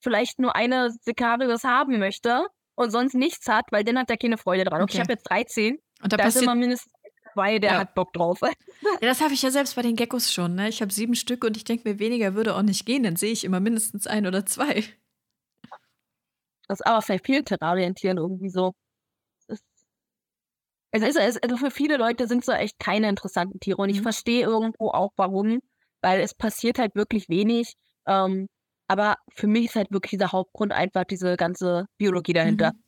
[0.00, 4.38] vielleicht nur eine Sicarius haben möchte und sonst nichts hat, weil dann hat er keine
[4.38, 4.82] Freude dran.
[4.82, 4.94] Okay.
[4.94, 5.78] Ich habe jetzt 13.
[6.02, 6.92] Und da, da ist immer mindestens
[7.32, 7.78] zwei, der ja.
[7.78, 8.40] hat Bock drauf.
[8.42, 8.50] Ja,
[9.00, 10.54] das habe ich ja selbst bei den Geckos schon.
[10.54, 10.68] Ne?
[10.68, 13.02] Ich habe sieben Stück und ich denke mir, weniger würde auch nicht gehen.
[13.02, 14.84] Dann sehe ich immer mindestens ein oder zwei.
[16.68, 18.74] Das ist aber vielleicht viel Terrarientieren irgendwie so.
[20.92, 23.98] Es ist, es, also für viele Leute sind so echt keine interessanten Tiere und ich
[23.98, 24.02] mhm.
[24.04, 25.60] verstehe irgendwo auch warum,
[26.02, 27.74] weil es passiert halt wirklich wenig.
[28.06, 28.48] Ähm,
[28.88, 32.72] aber für mich ist halt wirklich dieser Hauptgrund einfach diese ganze Biologie dahinter.
[32.72, 32.82] Mhm.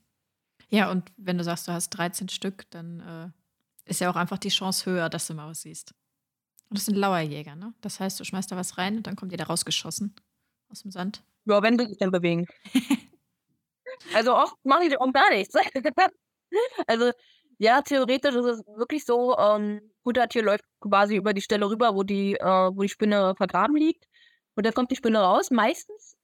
[0.68, 4.38] Ja, und wenn du sagst, du hast 13 Stück, dann äh, ist ja auch einfach
[4.38, 5.94] die Chance höher, dass du mal was siehst.
[6.68, 7.72] Und das sind Lauerjäger, ne?
[7.80, 10.14] Das heißt, du schmeißt da was rein und dann kommt ihr da rausgeschossen
[10.68, 11.22] aus dem Sand.
[11.46, 12.46] Ja, wenn du dich dann bewegen.
[14.12, 15.54] Also oft mache ich auch gar nichts.
[16.86, 17.12] also
[17.58, 22.02] ja, theoretisch ist es wirklich so, ähm, Futtertier läuft quasi über die Stelle rüber, wo
[22.02, 24.04] die, äh, wo die Spinne vergraben liegt.
[24.54, 25.50] Und dann kommt die Spinne raus.
[25.50, 26.16] Meistens,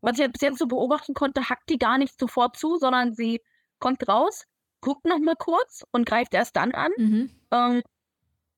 [0.00, 3.40] was ich bis jetzt so beobachten konnte, hackt die gar nicht sofort zu, sondern sie
[3.78, 4.44] kommt raus,
[4.80, 6.92] guckt noch mal kurz und greift erst dann an.
[6.96, 7.30] Mhm.
[7.50, 7.82] Ähm,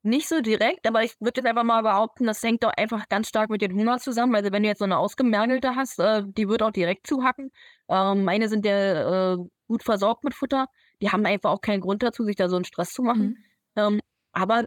[0.02, 3.28] nicht so direkt, aber ich würde jetzt einfach mal behaupten, das hängt doch einfach ganz
[3.28, 4.34] stark mit dem Hunger zusammen.
[4.34, 7.50] Also wenn du jetzt so eine ausgemergelte hast, äh, die wird auch direkt zuhacken.
[7.88, 10.66] Ähm, meine sind ja äh, gut versorgt mit Futter.
[11.00, 13.26] Die haben einfach auch keinen Grund dazu, sich da so einen Stress zu machen.
[13.26, 13.36] Mhm.
[13.76, 14.00] Ähm,
[14.32, 14.64] aber,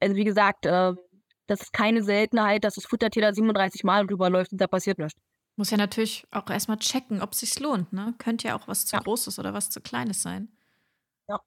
[0.00, 0.92] also wie gesagt, äh,
[1.46, 4.98] das ist keine Seltenheit, dass das Futtertier da 37 Mal drüber läuft und da passiert
[4.98, 5.18] nichts.
[5.56, 7.92] Muss ja natürlich auch erstmal checken, ob es sich lohnt.
[7.92, 8.14] Ne?
[8.18, 9.02] Könnte ja auch was zu ja.
[9.02, 10.48] Großes oder was zu Kleines sein.
[11.28, 11.40] Ja.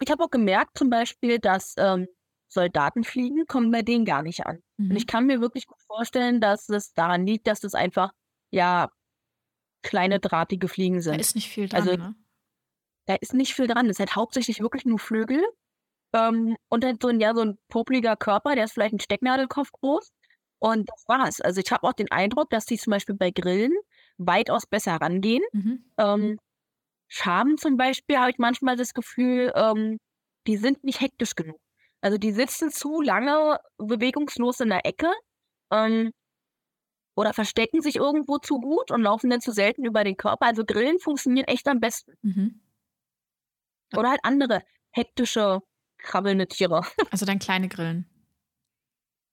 [0.00, 2.08] Ich habe auch gemerkt zum Beispiel, dass ähm,
[2.48, 4.58] Soldaten fliegen, kommt bei denen gar nicht an.
[4.78, 5.06] Und ich Mhm.
[5.06, 8.12] kann mir wirklich gut vorstellen, dass es daran liegt, dass das einfach,
[8.50, 8.90] ja,
[9.82, 11.20] kleine drahtige Fliegen Da sind.
[11.20, 12.14] ist nicht viel dran, Also ne?
[13.10, 13.88] Da ist nicht viel dran.
[13.88, 15.42] Das ist halt hauptsächlich wirklich nur Flügel,
[16.14, 19.72] ähm, und dann so 'n ja, so 'n popliger Körper, der ist vielleicht 'n Stecknadelkopf
[19.72, 20.12] groß
[20.60, 21.40] und das war's.
[21.42, 23.72] Also, ich habe auch den Eindruck, dass die zum Beispiel bei Grillen
[24.18, 25.44] weitaus besser rangehen.
[25.52, 25.84] Mhm.
[25.98, 26.38] Ähm,
[27.08, 29.98] Schaben zum Beispiel habe ich manchmal das Gefühl, ähm,
[30.48, 31.60] die sind nicht hektisch genug.
[32.02, 35.08] Also, die sitzen zu lange bewegungslos in der Ecke,
[35.72, 36.12] ähm
[37.18, 40.46] oder verstecken sich irgendwo zu gut und laufen dann zu selten über den Körper.
[40.46, 42.14] Also, Grillen funktionieren echt am besten.
[42.22, 42.60] Mhm.
[43.96, 45.60] Oder halt andere hektische,
[45.98, 46.82] krabbelnde Tiere.
[47.12, 48.06] Also dann kleine Grillen.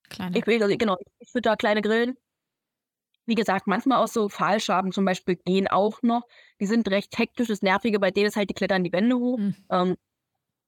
[0.10, 0.38] Kleine.
[0.38, 2.18] Ich will genau, ich würde da kleine Grillen
[3.30, 6.24] wie gesagt, manchmal auch so Pfahlschaben zum Beispiel gehen auch noch.
[6.62, 7.50] Die sind recht hektisch.
[7.50, 9.38] Das Nervige bei denen ist halt, die klettern die Wände hoch.
[9.38, 9.56] Mhm.
[9.70, 9.96] Ähm,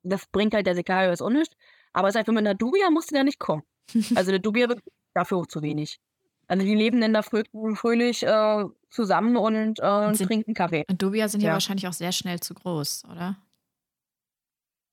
[0.04, 1.56] das bringt halt der Sicarius auch nicht.
[1.94, 3.64] Aber seit wir mit 'ner Dubia musste der nicht kommen.
[4.18, 4.82] Also, der Dubia wird
[5.16, 6.00] dafür auch zu wenig.
[6.48, 7.44] Also, die leben dann da frö
[7.76, 10.86] fröhlich, äh, zusammen und, äh, Und sind trinken Kaffee.
[10.90, 11.54] und Dubia sind ja Ja.
[11.54, 13.38] wahrscheinlich auch sehr schnell zu groß, oder?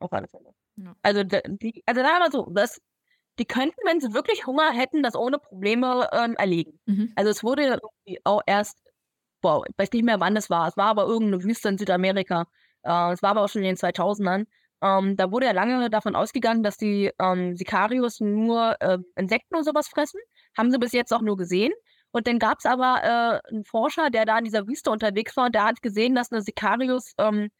[0.02, 0.52] Auf alle Fälle.
[0.76, 0.94] Ja.
[1.02, 2.80] Also, die also, sagen wir mal so, das
[3.38, 6.80] die könnten, wenn sie wirklich Hunger hätten, das ohne Probleme, ähm, erlegen.
[6.86, 7.12] Mhm.
[7.16, 7.80] Also, es wurde
[8.24, 8.78] auch erst
[9.42, 10.68] boah, ich weiß nicht mehr, wann das war.
[10.68, 12.46] Es war aber irgend 'ne Wüste in Südamerika.
[12.84, 14.46] Äh, es war aber auch schon in den 2000ern.
[14.82, 19.64] Ähm, da wurde ja lange davon ausgegangen, dass die, ähm, Sicarius nur, äh, Insekten und
[19.64, 20.20] so was fressen.
[20.58, 21.72] Haben sie bis jetzt auch nur gesehen.
[22.12, 25.54] Und dann gab's aber, äh, 'n Forscher, der da in dieser Wüste unterwegs war und
[25.56, 27.50] der hat gesehen, dass 'ne Sicarius, ähm,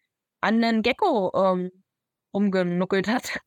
[0.43, 1.71] an 'nen Gecko, ähm,
[2.37, 3.41] rumgenuckelt hat.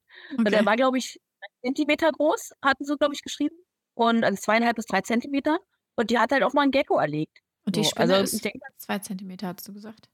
[0.47, 0.67] Der Okay.
[0.67, 3.57] war, glaube ich, 3 Zentimeter groß, hatten sie, glaube ich, geschrieben.
[3.95, 5.59] Und also 2,5 bis 3 Zentimeter.
[5.97, 7.39] Und die hat halt auch mal 'n Gecko erlegt.
[7.65, 10.09] Und die So, Spinne also, ist denke 2 Zentimeter, hast du gesagt?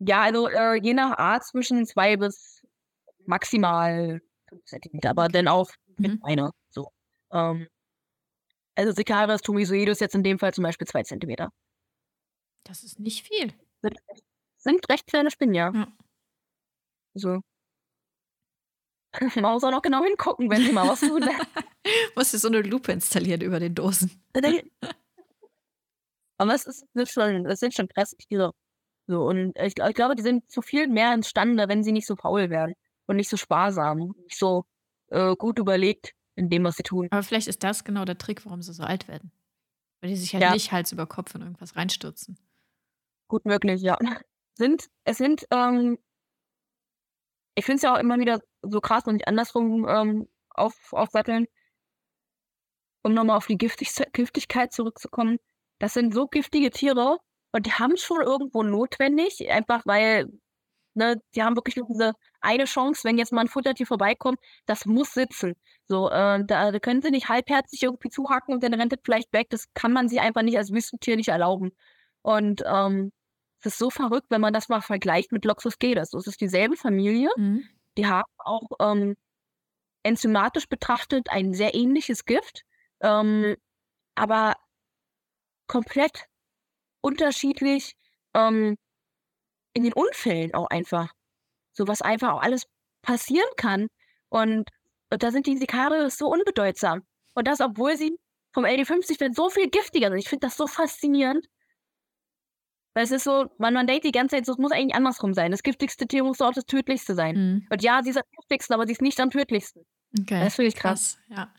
[0.00, 2.62] Ja, also, äh, je nach Art zwischen 2 bis
[3.26, 6.18] maximal 5 Zentimeter, aber dann auch mit Mhm.
[6.20, 6.90] Beine, so.
[7.32, 7.68] Ähm,
[8.76, 11.50] also, Sicarius tomisoidus jetzt in dem Fall zum Beispiel 2 Zentimeter.
[12.66, 13.52] Das ist nicht viel.
[13.82, 14.24] Sind recht
[14.56, 15.72] sind recht kleine Spinnen, ja.
[15.72, 15.98] Ja.
[17.16, 17.40] So.
[19.36, 21.28] Man muss auch noch genau hingucken, wenn sie mal was tun?
[22.16, 24.10] Musst dir so 'ne Lupe installieren über den Dosen.
[26.40, 28.52] Aber es ist sind schon es sind schon Presstiere.
[29.08, 32.16] So, und ich ich glaube, die sind zu viel mehr imstande, wenn sie nicht so
[32.16, 32.74] faul wären
[33.06, 34.64] und nicht so sparsam, nicht so,
[35.08, 37.10] äh, gut überlegt in dem, was sie tun.
[37.10, 39.32] Aber vielleicht ist das genau der Trick, warum sie so alt werden.
[40.00, 40.50] Weil die sich halt Ja.
[40.50, 42.38] nicht Hals über Kopf in irgendwas reinstürzen.
[43.30, 43.96] Gut möglich, ja.
[44.54, 45.98] Sind es sind, ähm
[47.58, 51.46] ich finde es ja auch immer wieder so krass und nicht andersrum, ähm, auf aufsatteln
[53.04, 55.38] um noch mal auf die Giftigste Giftigkeit zurückzukommen.
[55.78, 57.18] Das sind so giftige Tiere
[57.52, 60.26] und die haben's schon irgendwo notwendig, einfach weil,
[60.94, 64.86] ne, die haben wirklich nur diese eine Chance, wenn jetzt mal 'n Futtertier vorbeikommt, das
[64.86, 65.54] muss sitzen.
[65.88, 69.32] So, äh, da da können sie nicht halbherzig irgendwie zuhacken und dann rennt es vielleicht
[69.32, 69.48] weg.
[69.50, 71.72] Das kann man sich einfach nicht als Wüstentier nicht erlauben.
[72.22, 73.12] Und, ähm,
[73.60, 76.10] es ist so verrückt, wenn man das mal vergleicht mit Loxosceles.
[76.10, 77.30] Das ist dieselbe Familie.
[77.36, 77.68] Mhm.
[77.96, 79.16] Die haben auch, ähm,
[80.04, 82.62] enzymatisch betrachtet ein sehr ähnliches Gift,
[83.00, 83.56] ähm,
[84.14, 84.54] aber
[85.66, 86.26] komplett
[87.00, 87.94] unterschiedlich,
[88.34, 88.76] ähm,
[89.74, 91.12] in den Unfällen auch einfach.
[91.72, 92.64] So was einfach auch alles
[93.02, 93.88] passieren kann.
[94.28, 94.68] Und
[95.10, 97.02] da sind die Sicarius so unbedeutsam.
[97.34, 98.16] Und das, obwohl sie
[98.52, 100.18] vom LD50 dann so viel giftiger sind.
[100.18, 101.46] Ich finde das so faszinierend.
[102.98, 105.32] Weil es ist so man man denkt die ganze Zeit so, es muss eigentlich andersrum
[105.32, 105.52] sein.
[105.52, 107.36] Das giftigste Tier muss doch auch das tödlichste sein.
[107.36, 107.66] Mhm.
[107.70, 109.84] Und ja, sie ist am giftigsten, aber sie ist nicht am tödlichsten.
[110.20, 110.40] Okay.
[110.44, 111.16] Das finde ich krass.
[111.16, 111.52] Krass, ja.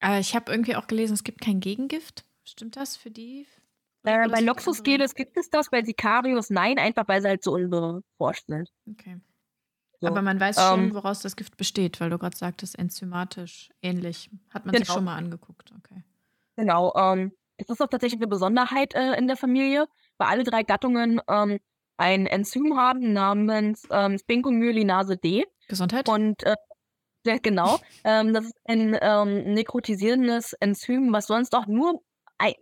[0.00, 2.24] Aber ich habe irgendwie auch gelesen, es gibt kein Gegengift.
[2.44, 3.46] Stimmt das für die?
[4.04, 7.44] Äh, bei ist das Loxosceles gibt es das, bei Sicarius nein, einfach weil sie halt
[7.44, 8.68] so unbeforscht sind.
[8.90, 9.20] Okay.
[10.00, 13.70] So, Aber man weiß schon, ähm woraus das Gift besteht, weil du grad sagtest, enzymatisch
[13.82, 14.30] ähnlich.
[14.50, 14.94] Hat man sich Genau.
[14.94, 16.02] schon mal angeguckt, okay.
[16.58, 19.86] Genau, ähm, das ist auch tatsächlich 'ne Besonderheit, äh, in der Familie,
[20.22, 21.58] weil alle 3 Gattungen, ähm,
[21.96, 25.44] ein Enzym haben namens, ähm, Sphingomyelinase D.
[25.68, 26.08] Gesundheit?
[26.08, 26.56] Und, äh
[27.24, 27.78] ja, genau.
[28.04, 32.02] ähm, das ist ein, ähm, nekrotisierendes Enzym, was sonst auch nur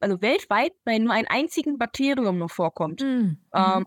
[0.00, 3.00] also weltweit bei nur einem einzigen Bakterium nur vorkommt.
[3.00, 3.38] Mhm.
[3.54, 3.86] Ähm,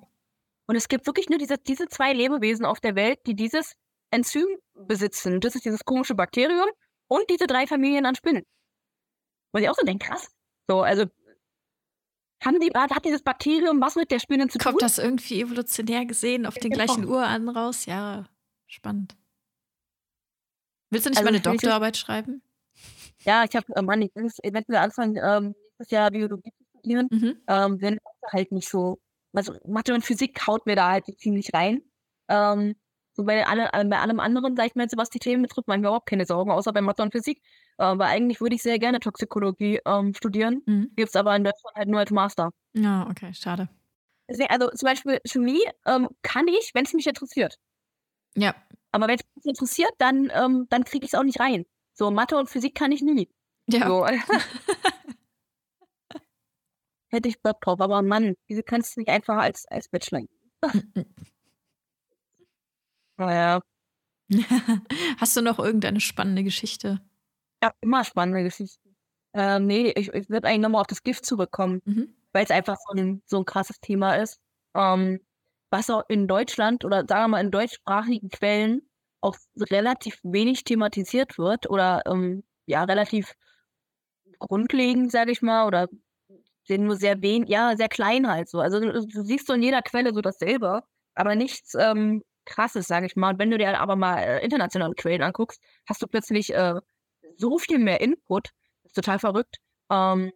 [0.66, 3.76] und es gibt wirklich nur diese diese 2 Lebewesen auf der Welt, die dieses
[4.10, 5.40] Enzym besitzen.
[5.40, 6.68] Das ist dieses komische Bakterium
[7.08, 8.44] und diese 3 Familien an Spinnen.
[9.52, 10.32] Wo ich auch so denke: „Krass.“
[10.68, 11.06] So, also
[12.46, 14.60] haben die hat dieses Bakterium was mit der Spinne zu tun?
[14.60, 16.74] Kommt das irgendwie evolutionär gesehen auf den Genau.
[16.74, 17.86] gleichen Urahnen raus?
[17.86, 18.26] Ja,
[18.68, 19.16] spannend.
[20.92, 22.42] Willst du nicht Also, mal 'ne das finde ich Doktorarbeit schreiben?
[23.26, 27.10] Ja, ich habe äh, Mann, ich will eventuell anfangen, ähm, nächstes Jahr Biologie zu studieren.
[27.12, 27.44] Mhm.
[27.48, 27.98] Ähm, wenn
[28.32, 29.00] halt nicht so
[29.36, 31.82] also, Mathe und Physik haut mir da halt ziemlich rein.
[32.30, 32.76] Ähm,
[33.16, 35.78] So bei, alle, bei allem anderen, sag ich mal jetzt, was die Themen betrifft, mache
[35.78, 37.42] ich mir überhaupt keine Sorgen, außer bei Mathe und Physik.
[37.78, 40.64] Äh, weil eigentlich würde ich sehr gerne Toxikologie ähm, studieren.
[40.66, 40.92] Mhm.
[40.96, 42.52] Gibt es aber in Deutschland halt nur als Master.
[42.74, 43.70] Ja, okay, schade.
[44.28, 47.60] Deswegen, also zum Beispiel Chemie ähm, kann ich, wenn es mich interessiert.
[48.36, 48.56] Ja.
[48.92, 51.66] Aber wenn es mich interessiert, dann, ähm, dann kriege ich es auch nicht rein.
[51.94, 53.30] So, Mathe und Physik kann ich nie.
[53.68, 53.88] Ja.
[53.88, 54.08] So.
[57.10, 60.22] Hätte ich Bock drauf, aber Mann, wieso kannst du nicht einfach als, als Bachelor
[63.26, 63.62] Naja.
[65.18, 67.02] Hast du noch irgendeine spannende Geschichte?
[67.62, 68.96] Ja, immer spannende Geschichten.
[69.34, 72.16] Ähm, nee, ich, ich würde eigentlich nochmal auf das Gift zurückkommen, mhm.
[72.32, 74.40] weil es einfach so ein, so ein krasses Thema ist.
[74.76, 75.20] Ähm,
[75.72, 78.82] was auch in Deutschland oder sagen wir mal in deutschsprachigen Quellen
[79.22, 83.34] auch relativ wenig thematisiert wird oder ähm, ja, relativ
[84.40, 85.88] grundlegend, sage ich mal, oder
[86.66, 88.60] sind nur sehr wenig, ja, sehr klein halt so.
[88.60, 90.84] Also du, du, siehst so in jeder Quelle so dasselbe,
[91.16, 93.34] aber nichts ähm, krasses, sage ich mal.
[93.34, 96.76] Und wenn du dir aber mal äh, internationale Quellen anguckst, hast du plötzlich äh,
[97.38, 98.50] so viel mehr Input.
[98.84, 99.58] Das ist total verrückt.
[99.90, 100.32] Ähm,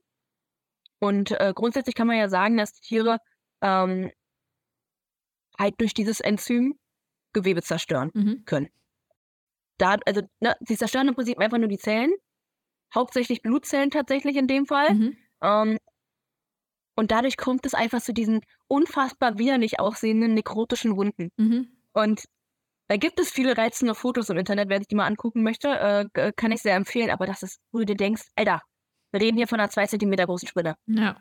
[0.99, 3.19] und äh, grundsätzlich kann man ja sagen, dass die Tiere
[3.61, 4.11] ähm,
[5.57, 6.79] halt durch dieses Enzym
[7.33, 8.45] Gewebe zerstören mhm.
[8.45, 8.69] können.
[9.77, 12.11] Da, also, ne, sie zerstören im Prinzip einfach nur die Zellen,
[12.93, 14.93] hauptsächlich Blutzellen tatsächlich in dem Fall.
[14.93, 15.17] Mhm.
[15.41, 15.77] Ähm,
[16.95, 21.29] und dadurch kommt es einfach zu diesen unfassbar widerlich aussehenden nekrotischen Wunden.
[21.37, 21.76] Mhm.
[21.97, 22.25] Und
[22.89, 25.67] da gibt es viele reizende Fotos im Internet, wer sich die mal angucken möchte,
[26.13, 27.09] äh, kann ich sehr empfehlen.
[27.09, 28.61] Aber das ist, wo du dir denkst, Alter,
[29.11, 30.75] wir reden hier von einer 2 cm großen Spinne.
[30.85, 31.19] Ja.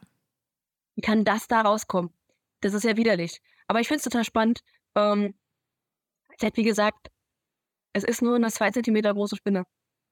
[0.95, 2.13] Wie kann das da rauskommen?
[2.61, 3.41] Das ist ja widerlich.
[3.69, 4.61] Aber ich finde es total spannend.
[4.95, 5.35] Ähm,
[6.39, 7.09] wie gesagt,
[7.95, 9.65] es ist nur eine 2 cm große Spinne.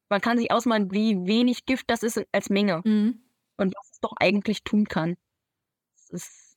[0.09, 2.81] Man kann sich ausmalen, wie wenig Gift das ist als Menge.
[2.87, 3.22] Mhm.
[3.59, 5.16] Und was es doch eigentlich tun kann.
[5.96, 6.57] Das ist.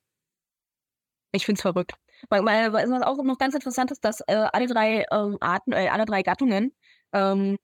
[1.34, 1.98] Ich finde es verrückt.
[2.30, 5.90] Weil, weil, was auch noch ganz interessant ist, dass äh, alle drei ähm, Arten, äh,
[5.90, 6.74] alle drei Gattungen
[7.14, 7.58] ähm,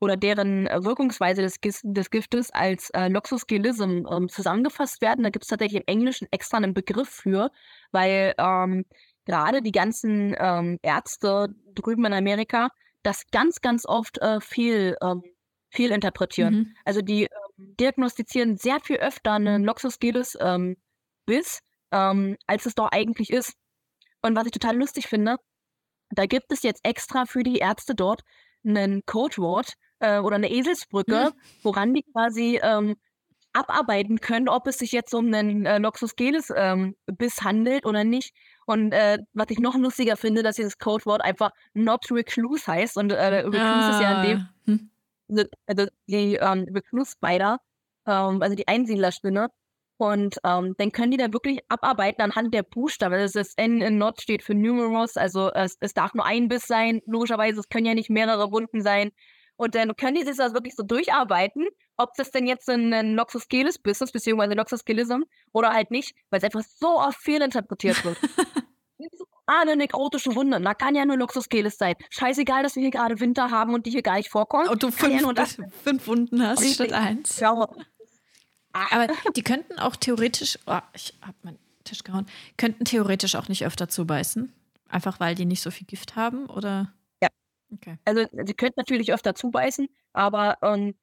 [0.00, 5.22] oder deren Wirkungsweise des, des Giftes als äh, Loxoscelism ähm, zusammengefasst werden.
[5.22, 7.50] Da gibt es tatsächlich im Englischen extra einen Begriff für,
[7.92, 8.84] weil ähm,
[9.24, 12.70] gerade die ganzen ähm, Ärzte drüben in Amerika
[13.02, 15.22] das ganz, ganz oft äh, fehl, ähm,
[15.70, 16.54] fehlinterpretieren.
[16.54, 16.74] Mhm.
[16.84, 20.76] Also die ähm, diagnostizieren sehr viel öfter einen Loxosceles ähm,
[21.26, 21.60] Biss,
[21.92, 23.54] ähm, als es doch eigentlich ist.
[24.22, 25.36] Und was ich total lustig finde,
[26.10, 28.22] da gibt es jetzt extra für die Ärzte dort
[28.64, 31.40] einen Codewort äh, oder eine Eselsbrücke, mhm.
[31.62, 32.96] woran die quasi ähm,
[33.52, 38.34] abarbeiten können, ob es sich jetzt um einen äh, Loxosceles ähm, Biss handelt oder nicht.
[38.66, 42.96] Und äh, was ich noch lustiger finde, dass dieses Codewort einfach not recluse heißt.
[42.96, 43.90] Und äh, recluse ah.
[43.90, 44.90] ist ja in dem, ah, hm.
[45.28, 47.58] also, also die ähm, Recluse Spider,
[48.06, 49.48] ähm, also die Einsiedlerspinne,
[50.02, 53.14] und ähm, dann können die da wirklich abarbeiten anhand der Buchstaben.
[53.14, 56.66] Also das N in Not steht für Numerous, also es, es darf nur ein Biss
[56.66, 59.12] sein, logischerweise, es können ja nicht mehrere Wunden sein.
[59.54, 64.00] Und dann können die sich das wirklich so durcharbeiten, ob das denn jetzt ein Noxosceles-Biss
[64.00, 68.16] ist, beziehungsweise Noxoscelism, oder halt nicht, weil es einfach so oft fehlinterpretiert wird.
[69.46, 70.58] ah, eine nekrotische Wunde.
[70.58, 71.94] Na, kann ja nur Luxuskeles sein.
[72.10, 74.68] Scheißegal, dass wir hier gerade Winter haben und die hier gar nicht vorkommen.
[74.68, 75.46] Und du fünf, ja
[75.84, 77.38] fünf Wunden hast statt eins.
[77.38, 77.68] Ja,
[78.72, 83.64] aber die könnten auch theoretisch, oh, ich habe meinen Tisch gehauen, könnten theoretisch auch nicht
[83.64, 84.52] öfter zubeißen.
[84.88, 86.92] Einfach weil die nicht so viel Gift haben, oder?
[87.22, 87.28] Ja.
[87.72, 87.96] Okay.
[88.04, 90.94] Also, sie könnten natürlich öfter zubeißen, aber ähm,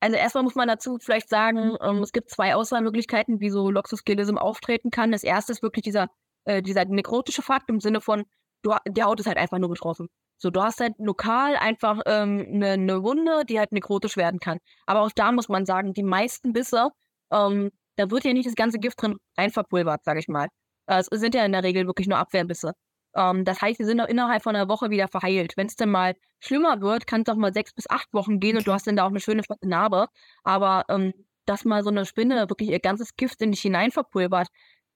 [0.00, 4.38] also erstmal muss man dazu vielleicht sagen, ähm, es gibt zwei Auswahlmöglichkeiten, wie so Loxoskelism
[4.38, 5.12] auftreten kann.
[5.12, 6.08] Das erste ist wirklich dieser,
[6.44, 8.24] äh, dieser nekrotische Fakt im Sinne von,
[8.62, 10.08] du, die Haut ist halt einfach nur betroffen.
[10.42, 14.58] So, du hast halt lokal einfach ähm, eine, eine Wunde, die halt nekrotisch werden kann.
[14.86, 16.88] Aber auch da muss man sagen, die meisten Bisse,
[17.30, 20.48] ähm, da wird ja nicht das ganze Gift drin reinverpulvert, sag ich mal.
[20.86, 22.72] Es sind ja in der Regel wirklich nur Abwehrbisse.
[23.14, 25.56] Ähm, das heißt, die sind auch innerhalb von einer Woche wieder verheilt.
[25.56, 28.56] Wenn es dann mal schlimmer wird, kann es auch mal sechs bis acht Wochen gehen
[28.56, 30.06] und du hast dann da auch eine schöne fette Narbe.
[30.42, 31.12] Aber ähm,
[31.44, 34.48] dass mal so eine Spinne wirklich ihr ganzes Gift in dich hinein verpulvert,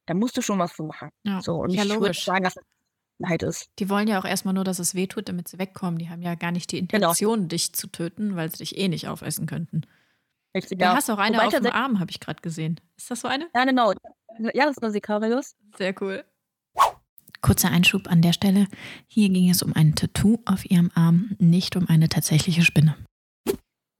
[0.06, 1.10] da musst du schon was für machen.
[1.24, 2.56] Ja, so, und ja, ich würde sagen, dass
[3.18, 3.70] Leid ist.
[3.78, 5.98] Die wollen ja auch erstmal nur, dass es wehtut, damit sie wegkommen.
[5.98, 7.10] Die haben ja gar nicht die genau.
[7.10, 7.48] Intention, genau.
[7.48, 9.82] dich zu töten, weil sie dich eh nicht aufessen könnten.
[10.54, 10.94] Richtig, du ja.
[10.94, 12.80] hast auch eine Wobei auf dem Arm, habe ich gerade gesehen.
[12.96, 13.48] Ist das so eine?
[13.54, 13.92] Ja, genau.
[14.38, 15.56] Ja, das ist eine Sicarius.
[15.76, 16.24] Sehr cool.
[17.40, 18.68] Kurzer Einschub an der Stelle.
[19.06, 22.96] Hier ging es um ein Tattoo auf ihrem Arm, nicht um eine tatsächliche Spinne.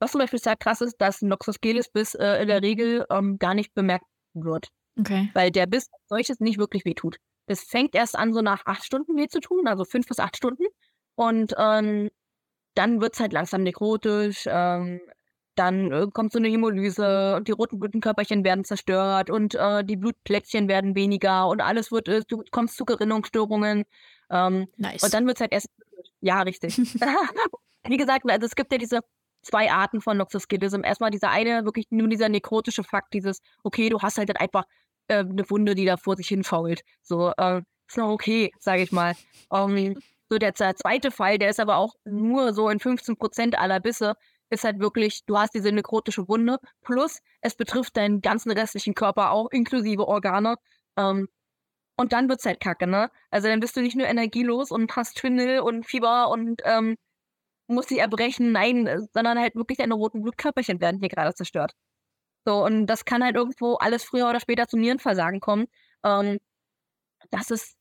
[0.01, 3.55] Was zum Beispiel sehr krass ist, dass Noxosceles Biss äh, in der Regel ähm, gar
[3.55, 4.69] nicht bemerkt wird.
[4.99, 5.31] Okay.
[5.35, 7.19] Weil der Biss solches nicht wirklich wehtut.
[7.47, 10.37] Das fängt erst an, so nach acht Stunden weh zu tun, also fünf bis acht
[10.37, 10.65] Stunden.
[11.15, 12.11] Und ähm,
[12.75, 14.45] dann wird es halt langsam nekrotisch.
[14.47, 15.01] Ähm,
[15.55, 19.97] dann äh, kommt so eine Hämolyse und die roten Blutenkörperchen werden zerstört und äh, die
[19.97, 23.85] Blutplättchen werden weniger und alles wird, äh, du kommst zu Gerinnungsstörungen.
[24.31, 25.03] Ähm, Nice.
[25.03, 25.69] und dann wird es halt erst.
[26.21, 26.77] Ja, richtig.
[27.87, 29.01] Wie gesagt, also es gibt ja diese
[29.43, 30.83] zwei Arten von Noxoskilism.
[30.83, 34.65] Erstmal dieser eine, wirklich nur dieser nekrotische Fakt, dieses, okay, du hast halt dann einfach
[35.09, 36.83] eine Wunde, die da vor sich hinfault.
[37.03, 39.15] So, äh, ist noch okay, sage ich mal.
[39.53, 39.97] Ähm,
[40.31, 43.81] so der, der zweite Fall, der ist aber auch nur so in 15 Prozent aller
[43.81, 44.15] Bisse,
[44.51, 49.31] ist halt wirklich, du hast diese nekrotische Wunde, plus es betrifft deinen ganzen restlichen Körper
[49.31, 50.57] auch, inklusive Organe.
[50.97, 51.29] Ähm,
[51.97, 53.11] und dann wird's halt kacke, ne?
[53.31, 56.97] Also dann bist du nicht nur energielos und hast Schwindel und Fieber und ähm,
[57.69, 61.75] musst dich erbrechen, nein, sondern halt wirklich deine roten Blutkörperchen werden hier gerade zerstört.
[62.45, 65.67] So, und das kann halt irgendwo alles früher oder später zum Nierenversagen kommen.
[66.05, 66.39] Ähm,
[67.31, 67.77] das ist,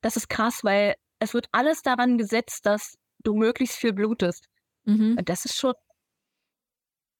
[0.00, 4.48] das ist krass, weil es wird alles daran gesetzt, dass du möglichst viel blutest.
[4.84, 5.16] Mhm.
[5.18, 5.74] Und das ist schon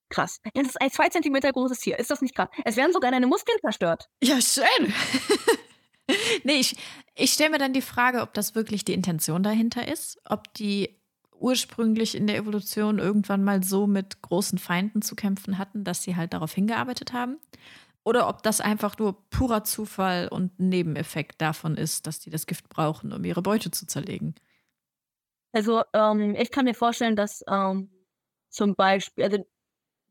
[0.08, 0.40] krass.
[0.54, 1.98] Das ist ein zwei Zentimeter großes Tier.
[1.98, 2.48] Ist das nicht krass?
[2.64, 4.08] Es werden sogar deine Muskeln zerstört.
[4.22, 4.94] Ja, schön.
[6.44, 6.76] nee, ich,
[7.14, 11.00] ich stelle mir dann die Frage, ob das wirklich die Intention dahinter ist, ob die
[11.40, 16.16] ursprünglich in der Evolution irgendwann mal so mit großen Feinden zu kämpfen hatten, dass sie
[16.16, 17.38] halt darauf hingearbeitet haben.
[18.04, 22.68] Oder ob das einfach nur purer Zufall und Nebeneffekt davon ist, dass die das Gift
[22.68, 24.36] brauchen, um ihre Beute zu zerlegen.
[25.52, 27.90] Also, ähm, ich kann mir vorstellen, dass ähm,
[28.48, 29.38] zum Beispiel, also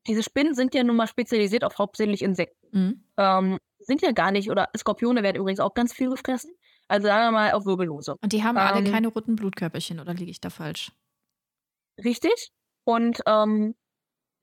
[0.07, 2.67] diese Spinnen sind ja nun mal spezialisiert auf hauptsächlich Insekten.
[2.77, 3.03] Mhm.
[3.17, 6.51] Ähm, sind ja gar nicht, oder Skorpione werden übrigens auch ganz viel gefressen.
[6.87, 8.15] Also sagen wir mal auf Wirbellose.
[8.21, 8.91] Und die haben alle Ähm.
[8.91, 10.91] keine roten Blutkörperchen, oder liege ich da falsch?
[12.03, 12.51] Richtig?
[12.83, 13.75] Und ähm,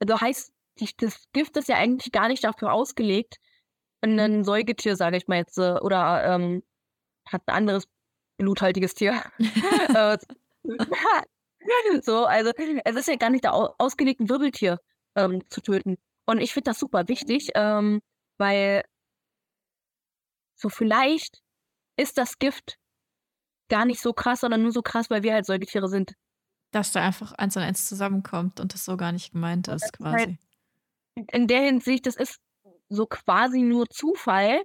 [0.01, 0.53] also heißt,
[0.99, 3.37] das Gift ist ja eigentlich gar nicht dafür ausgelegt,
[4.03, 6.63] ein Säugetier, sage ich mal jetzt, äh, oder ähm,
[7.29, 7.85] hat ein anderes
[8.37, 9.23] bluthaltiges Tier.
[9.39, 10.19] äh,
[12.03, 12.53] so, also
[12.85, 14.81] es ist ja gar nicht da au ausgelegt, ein Wirbeltier
[15.17, 15.97] ähm, zu töten.
[16.27, 18.01] Und ich finde das super wichtig, ähm,
[18.39, 18.83] weil
[20.57, 21.43] so vielleicht
[21.97, 22.79] ist das Gift
[23.69, 26.15] gar nicht so krass, sondern nur so krass, weil wir halt Säugetiere sind.
[26.73, 29.93] Dass da einfach eins und eins zusammenkommt und das so gar nicht gemeint ist, ist
[29.93, 30.17] quasi.
[30.19, 30.39] halt-
[31.33, 32.41] in der Hinsicht, das ist
[32.89, 34.63] so quasi nur Zufall,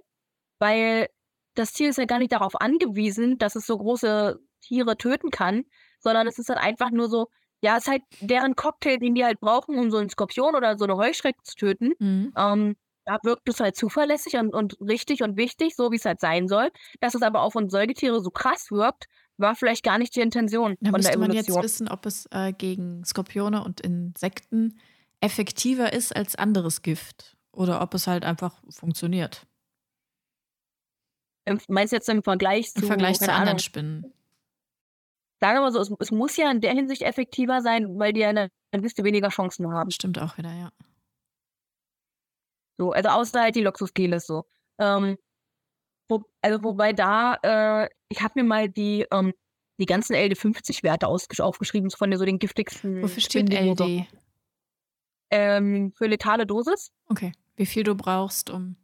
[0.58, 1.08] weil
[1.54, 5.64] das Tier ist ja gar nicht darauf angewiesen, dass es so große Tiere töten kann,
[6.00, 7.28] sondern es ist halt einfach nur so,
[7.62, 10.78] ja, es ist halt deren Cocktail, den die halt brauchen, um so einen Skorpion oder
[10.78, 11.92] so eine Heuschrecke zu töten.
[11.98, 12.32] Mhm.
[12.36, 16.20] Ähm, da wirkt es halt zuverlässig und, und richtig und wichtig, so wie es halt
[16.20, 16.70] sein soll.
[17.00, 19.06] Dass es aber auch von Säugetiere so krass wirkt,
[19.38, 21.64] war vielleicht gar nicht die Intention Da von der müsste man jetzt Evolution.
[21.64, 24.78] wissen, ob es äh, gegen Skorpione und Insekten
[25.20, 27.36] effektiver ist als anderes Gift.
[27.52, 29.46] Oder ob es halt einfach funktioniert.
[31.44, 34.12] Im- Meinst du jetzt im Vergleich zu, Im Vergleich zu anderen Ahnung, Spinnen.
[35.40, 38.20] sagen wir mal so, es, es muss ja in der Hinsicht effektiver sein, weil die
[38.20, 39.90] ja eine, bisschen weniger Chancen haben.
[39.90, 40.70] Stimmt auch wieder, ja.
[42.76, 44.44] So, also außer halt die Loxosceles so.
[44.78, 45.16] Ähm,
[46.08, 49.32] wo, also wobei da, äh, ich habe mir mal die, ähm,
[49.78, 53.02] die ganzen LD50-Werte aufgeschrieben, von so den giftigsten.
[53.02, 54.06] Wofür steht LD?
[55.30, 56.90] Ähm, für letale Dosis.
[57.06, 57.32] Okay.
[57.56, 58.76] Wie viel du brauchst, um.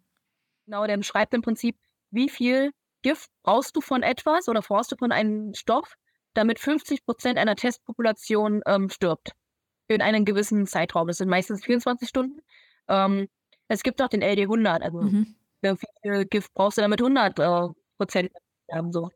[0.66, 1.76] Genau, der beschreibt im Prinzip,
[2.10, 5.94] wie viel Gift brauchst du von etwas oder brauchst du von einem Stoff,
[6.32, 9.32] damit 50% einer Testpopulation ähm, stirbt.
[9.88, 11.08] In einem gewissen Zeitraum.
[11.08, 12.40] Das sind meistens 24 Stunden.
[12.88, 13.28] Ähm,
[13.68, 15.34] es gibt auch den LD100, also Mhm.
[15.72, 18.30] Wie viel Gift brauchst du, damit 100 äh, Prozent
[18.70, 19.10] haben, so.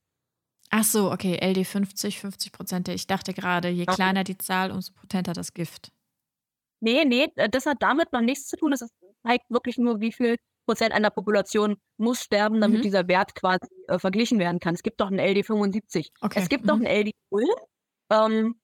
[0.71, 1.39] Ach so, okay.
[1.41, 2.89] LD 50, 50 Prozent.
[2.89, 3.95] Ich dachte gerade, je Okay.
[3.95, 5.93] kleiner die Zahl, umso potenter das Gift.
[6.81, 8.71] Nee, nee, das hat damit noch nichts zu tun.
[8.71, 8.87] Das
[9.27, 12.83] zeigt wirklich nur, wie viel Prozent einer Population muss sterben, damit Mhm.
[12.83, 14.75] dieser Wert quasi äh, verglichen werden kann.
[14.75, 16.11] Es gibt doch einen LD75.
[16.21, 16.41] Okay.
[16.41, 16.71] Es gibt mhm.
[16.71, 17.45] einen LD0.
[18.11, 18.61] Ähm,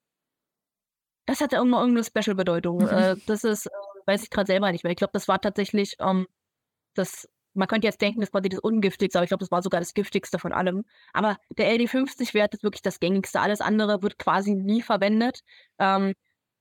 [1.26, 2.82] das hat ja irgendeine, irgendeine Special-Bedeutung.
[2.82, 2.88] Mhm.
[2.88, 3.70] Äh, das ist, äh,
[4.06, 4.90] weiß ich gerade selber nicht mehr.
[4.90, 6.26] Ich glaube, das war tatsächlich ähm,
[6.94, 7.26] das.
[7.54, 9.94] Man könnte jetzt denken, das war das ungiftigste, aber ich glaube, das war sogar das
[9.94, 10.84] giftigste von allem.
[11.12, 13.40] Aber der LD50-Wert ist wirklich das gängigste.
[13.40, 15.40] Alles andere wird quasi nie verwendet.
[15.78, 16.14] Ähm,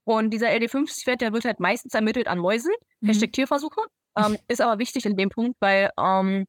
[0.04, 2.72] und dieser LD50-Wert, der wird halt meistens ermittelt an Mäusen.
[3.00, 3.08] Mhm.
[3.08, 3.80] Hashtag Tierversuche.
[4.16, 6.46] Ähm, ist aber wichtig in dem Punkt, weil ähm,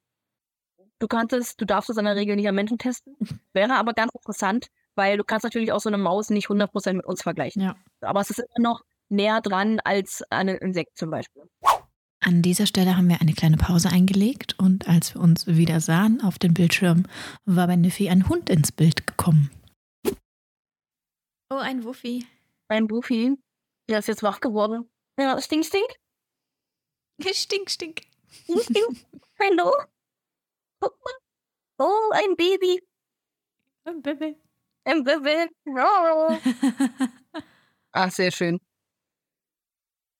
[0.99, 3.15] du kannst es, du darfst es in der Regel nicht an Menschen testen.
[3.53, 7.05] Wäre aber ganz interessant, weil du kannst natürlich auch so eine Maus nicht 100% mit
[7.05, 7.61] uns vergleichen.
[7.61, 7.75] Ja.
[8.01, 11.43] Aber es ist immer noch näher dran als an ein Insekt zum Beispiel.
[12.27, 16.21] An dieser Stelle haben wir eine kleine Pause eingelegt und als wir uns wieder sahen
[16.23, 17.03] auf dem Bildschirm,
[17.45, 19.51] war bei Niffy ein Hund ins Bild gekommen.
[21.51, 22.25] Oh, ein Wuffi.
[22.67, 23.37] Ein Buffy,
[23.87, 24.89] der ist jetzt wach geworden.
[25.19, 25.85] Ja, stink, stink.
[27.31, 28.01] Stink, stink.
[28.31, 29.05] Stink, stink.
[29.39, 29.71] Hallo.
[30.79, 31.13] Guck mal.
[31.77, 32.81] Oh, ein Baby.
[33.83, 34.35] Ein Baby.
[34.83, 35.47] Ein Baby.
[35.67, 36.37] Oh.
[37.91, 38.59] Ach, sehr schön.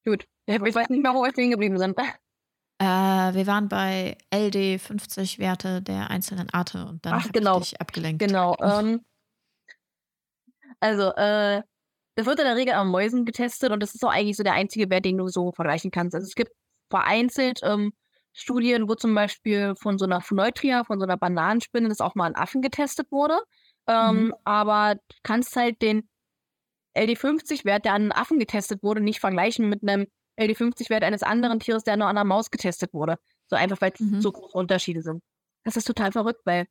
[0.06, 0.28] Gut.
[0.46, 1.98] Ich weiß nicht mehr, wo wir stehen geblieben sind.
[1.98, 7.60] Äh, wir waren bei LD 50 Werte der einzelnen Arten und dann genau.
[7.60, 8.20] ich dich abgelenkt.
[8.20, 8.56] Genau.
[8.62, 9.02] Ähm,
[10.80, 11.64] Also, äh,
[12.16, 14.54] das wird in der Regel an Mäusen getestet und das ist auch eigentlich so der
[14.54, 16.16] einzige Wert, den du so vergleichen kannst.
[16.16, 16.52] Also es gibt
[16.90, 17.94] vereinzelt ähm,
[18.34, 22.28] Studien, wo zum Beispiel von so einer Phoneutria, von so einer Bananenspinne, das auch mal
[22.28, 23.38] an Affen getestet wurde.
[23.88, 24.34] Ähm, mhm.
[24.44, 26.10] Aber du kannst halt den
[26.98, 30.08] LD50-Wert, der an Affen getestet wurde, nicht vergleichen mit einem
[30.38, 33.18] LD50-Wert eines anderen Tieres, der nur an einer Maus getestet wurde.
[33.48, 34.22] So einfach, weil es mhm.
[34.22, 35.22] so große Unterschiede sind.
[35.64, 36.68] Das ist total verrückt, weil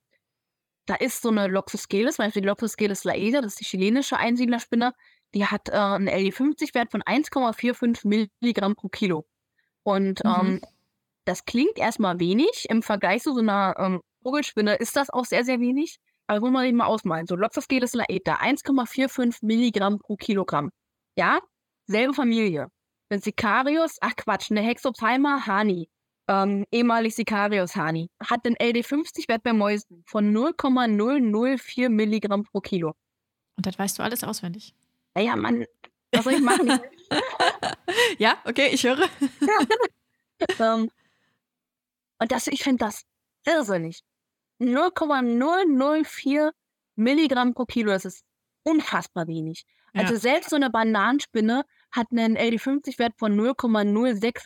[0.87, 4.93] da ist so eine Loxosceles, zum Beispiel die Loxosceles laeda, das ist die chilenische Einsiedlerspinne,
[5.35, 9.27] die hat äh, einen LD50-Wert von 1,45 Milligramm pro Kilo.
[9.83, 10.31] Und mhm.
[10.31, 10.61] ähm,
[11.25, 12.67] das klingt erstmal wenig.
[12.69, 15.99] Im Vergleich zu so einer ähm, Vogelspinne ist das auch sehr, sehr wenig.
[16.27, 17.27] Aber wollen wir eben mal ausmalen.
[17.27, 20.71] So Loxosceles laeta, 1,45 Milligramm pro Kilogramm.
[21.17, 21.41] Ja,
[21.87, 22.69] selbe Familie.
[23.09, 25.89] Wenn Sicarius, ach Quatsch, eine Hexopsalma hani,
[26.29, 32.95] ähm, ehemalig Sicarius hani, hat den LD50-Wert bei Mäusen von 0,004 Milligramm pro Kilo.
[33.57, 34.75] Und das weißt du alles auswendig?
[35.15, 35.65] Naja, Mann,
[36.13, 36.81] was soll ich machen?
[38.19, 38.99] ja, okay, ich höre.
[40.59, 40.91] um,
[42.19, 43.05] und das, ich finde das
[43.47, 44.01] irrsinnig.
[44.59, 46.53] 0,004
[46.97, 48.25] Milligramm pro Kilo, das ist
[48.63, 49.65] unfassbar wenig.
[49.93, 50.03] Ja.
[50.03, 51.65] Also selbst so eine Bananenspinne
[51.95, 54.43] hat einen LD50-Wert von 0,06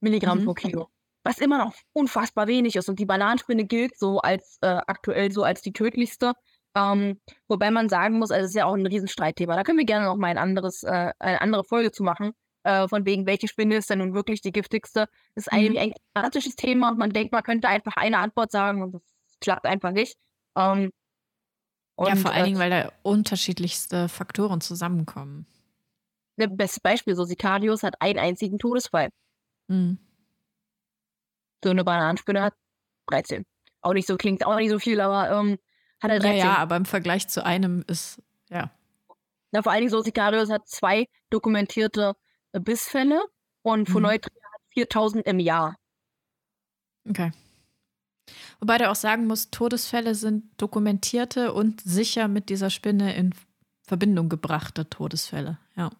[0.00, 0.44] Milligramm mhm.
[0.46, 0.88] pro Kilo.
[1.22, 2.88] Was immer noch unfassbar wenig ist.
[2.88, 6.32] Und die Bananenspinne gilt so als äh, aktuell so als die tödlichste.
[6.74, 9.54] Ähm, wobei man sagen muss, also es ist ja auch ein Riesenstreitthema.
[9.54, 12.32] Da können wir gerne noch mal ein anderes, äh, eine andere Folge zu machen.
[12.62, 15.08] Äh, von wegen, welche Spinne ist denn nun wirklich die giftigste?
[15.34, 15.92] Das ist eigentlich mhm.
[16.14, 19.02] ein klassisches Thema und man denkt, man könnte einfach eine Antwort sagen und das
[19.40, 20.16] klappt einfach nicht.
[20.56, 20.90] Ähm,
[21.96, 25.46] und, ja, vor allen Dingen, weil da unterschiedlichste Faktoren zusammenkommen.
[26.40, 29.10] Das beste Beispiel, so Sicarius hat einen einzigen Todesfall.
[29.68, 29.98] Mhm.
[31.62, 32.54] So eine Bananenspinne hat
[33.06, 33.44] 13.
[33.82, 35.58] Auch nicht so, klingt auch nicht so viel, aber ähm,
[36.00, 36.38] hat er 13.
[36.38, 38.70] Ja, ja, aber im Vergleich zu einem ist, ja.
[39.52, 42.14] Na, vor allen Dingen so Sicarius hat zwei dokumentierte
[42.52, 43.22] Bissfälle
[43.62, 43.92] und mhm.
[43.92, 45.76] Phoneutria hat 4000 im Jahr.
[47.08, 47.32] Okay.
[48.60, 53.34] Wobei du auch sagen musst, Todesfälle sind dokumentierte und sicher mit dieser Spinne in
[53.82, 55.90] Verbindung gebrachte Todesfälle, ja.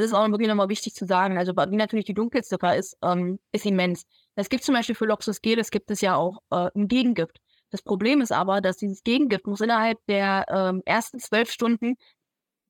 [0.00, 1.38] Das ist auch wirklich nochmal wichtig zu sagen.
[1.38, 4.04] Also, wie natürlich die Dunkelziffer ist, ähm, ist immens.
[4.34, 7.40] Es gibt zum Beispiel für Loxus Geles gibt es ja auch äh, ein Gegengift.
[7.70, 11.96] Das Problem ist aber, dass dieses Gegengift muss innerhalb der ähm, ersten zwölf Stunden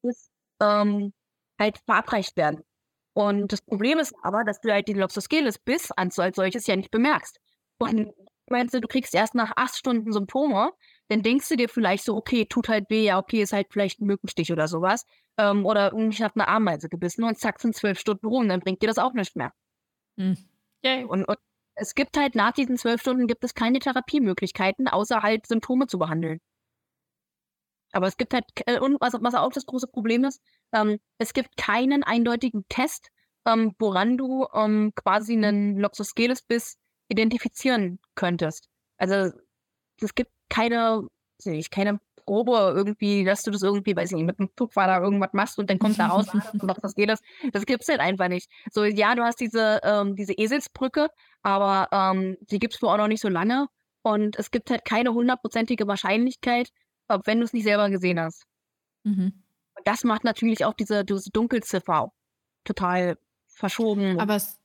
[0.02, 1.12] bis, ähm,
[1.58, 2.62] halt verabreicht werden.
[3.14, 6.90] Und das Problem ist aber, dass du halt den Loxosceles Biss als solches ja nicht
[6.90, 7.38] bemerkst.
[7.78, 8.12] Und
[8.50, 10.72] meinst du, du kriegst erst nach acht Stunden Symptome,
[11.08, 14.00] dann denkst du dir vielleicht so, okay, tut halt weh, ja, okay, ist halt vielleicht
[14.00, 15.04] ein Mückenstich oder sowas.
[15.38, 18.82] Ähm, oder ich habe eine Ameise gebissen und zack, sind zwölf Stunden rum, dann bringt
[18.82, 19.52] dir das auch nicht mehr.
[20.18, 20.36] Hm.
[20.84, 21.06] Yeah.
[21.06, 21.38] Und, und
[21.74, 25.98] es gibt halt nach diesen zwölf Stunden gibt es keine Therapiemöglichkeiten, außer halt Symptome zu
[25.98, 26.40] behandeln.
[27.92, 30.40] Aber es gibt halt, äh, und was, was auch das große Problem ist,
[30.72, 33.10] ähm, es gibt keinen eindeutigen Test,
[33.46, 36.78] ähm, woran du ähm, quasi einen Loxosceles bis
[37.08, 38.68] identifizieren könntest.
[38.98, 39.32] Also
[40.00, 41.06] es gibt keine,
[41.44, 45.32] ich, keine Probe irgendwie, dass du das irgendwie, weiß ich nicht, mit einem Zugfahrer irgendwas
[45.32, 47.20] machst und dann kommt da raus, was geht das?
[47.52, 48.50] Das gibt's halt einfach nicht.
[48.70, 51.08] So, ja, du hast diese, ähm, diese Eselsbrücke,
[51.42, 53.68] aber ähm, die gibt's wohl auch noch nicht so lange.
[54.02, 56.70] Und es gibt halt keine hundertprozentige Wahrscheinlichkeit,
[57.24, 58.44] wenn du es nicht selber gesehen hast.
[59.04, 59.42] Mhm.
[59.76, 62.12] Und das macht natürlich auch diese, diese Dunkelziffer
[62.64, 64.20] total verschoben.
[64.20, 64.58] Aber es,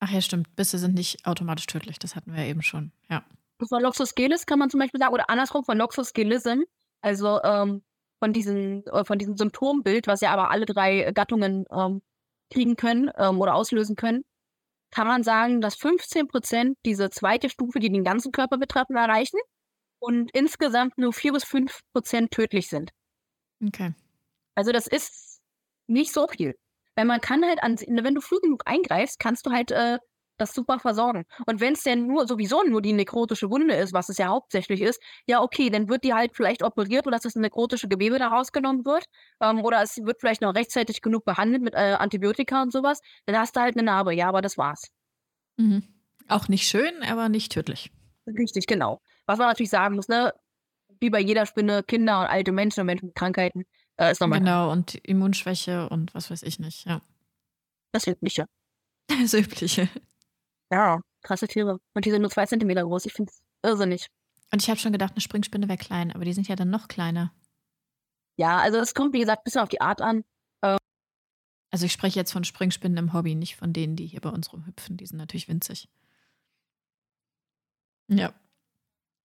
[0.00, 3.24] ach ja, stimmt, Bisse sind nicht automatisch tödlich, das hatten wir ja eben schon, ja.
[3.58, 6.62] Von Loxosceles kann man zum Beispiel sagen, oder andersrum von Loxoscelism,
[7.00, 7.82] also ähm,
[8.18, 12.02] von, diesen, äh, von diesem Symptombild, was ja aber alle drei Gattungen ähm,
[12.52, 14.24] kriegen können ähm, oder auslösen können,
[14.90, 19.38] kann man sagen, dass 15 Prozent diese zweite Stufe, die den ganzen Körper betreffen, erreichen
[19.98, 22.90] und insgesamt nur 4 bis 5 Prozent tödlich sind.
[23.64, 23.94] Okay.
[24.54, 25.40] Also das ist
[25.86, 26.54] nicht so viel.
[26.94, 29.98] Weil man kann halt, an, wenn du früh genug eingreifst, kannst du halt äh,
[30.38, 31.24] das super versorgen.
[31.46, 34.80] Und wenn es denn nur sowieso nur die nekrotische Wunde ist, was es ja hauptsächlich
[34.80, 38.28] ist, ja okay, dann wird die halt vielleicht operiert oder dass das nekrotische Gewebe da
[38.28, 39.06] rausgenommen wird.
[39.40, 43.00] Ähm, oder es wird vielleicht noch rechtzeitig genug behandelt mit äh, Antibiotika und sowas.
[43.26, 44.90] Dann hast du halt eine Narbe, ja, aber das war's.
[45.56, 45.82] Mhm.
[46.28, 47.92] Auch nicht schön, aber nicht tödlich.
[48.26, 49.00] Richtig, genau.
[49.26, 50.32] Was man natürlich sagen muss, ne?
[51.00, 53.64] Wie bei jeder Spinne, Kinder und alte Menschen und Menschen mit Krankheiten
[53.96, 54.40] äh, ist normal.
[54.40, 57.00] Genau, und Immunschwäche und was weiß ich nicht, ja.
[57.92, 58.46] Das Übliche.
[59.08, 59.88] Das Übliche.
[60.70, 61.78] Ja, krasse Tiere.
[61.94, 63.06] Und die sind nur zwei Zentimeter groß.
[63.06, 64.08] Ich finde es irrsinnig.
[64.52, 66.88] Und ich habe schon gedacht, eine Springspinne wäre klein, aber die sind ja dann noch
[66.88, 67.32] kleiner.
[68.36, 70.24] Ja, also es kommt, wie gesagt, ein bisschen auf die Art an.
[70.62, 70.78] Ähm,
[71.70, 74.52] also ich spreche jetzt von Springspinnen im Hobby, nicht von denen, die hier bei uns
[74.52, 74.96] rumhüpfen.
[74.96, 75.88] Die sind natürlich winzig.
[78.08, 78.32] Ja.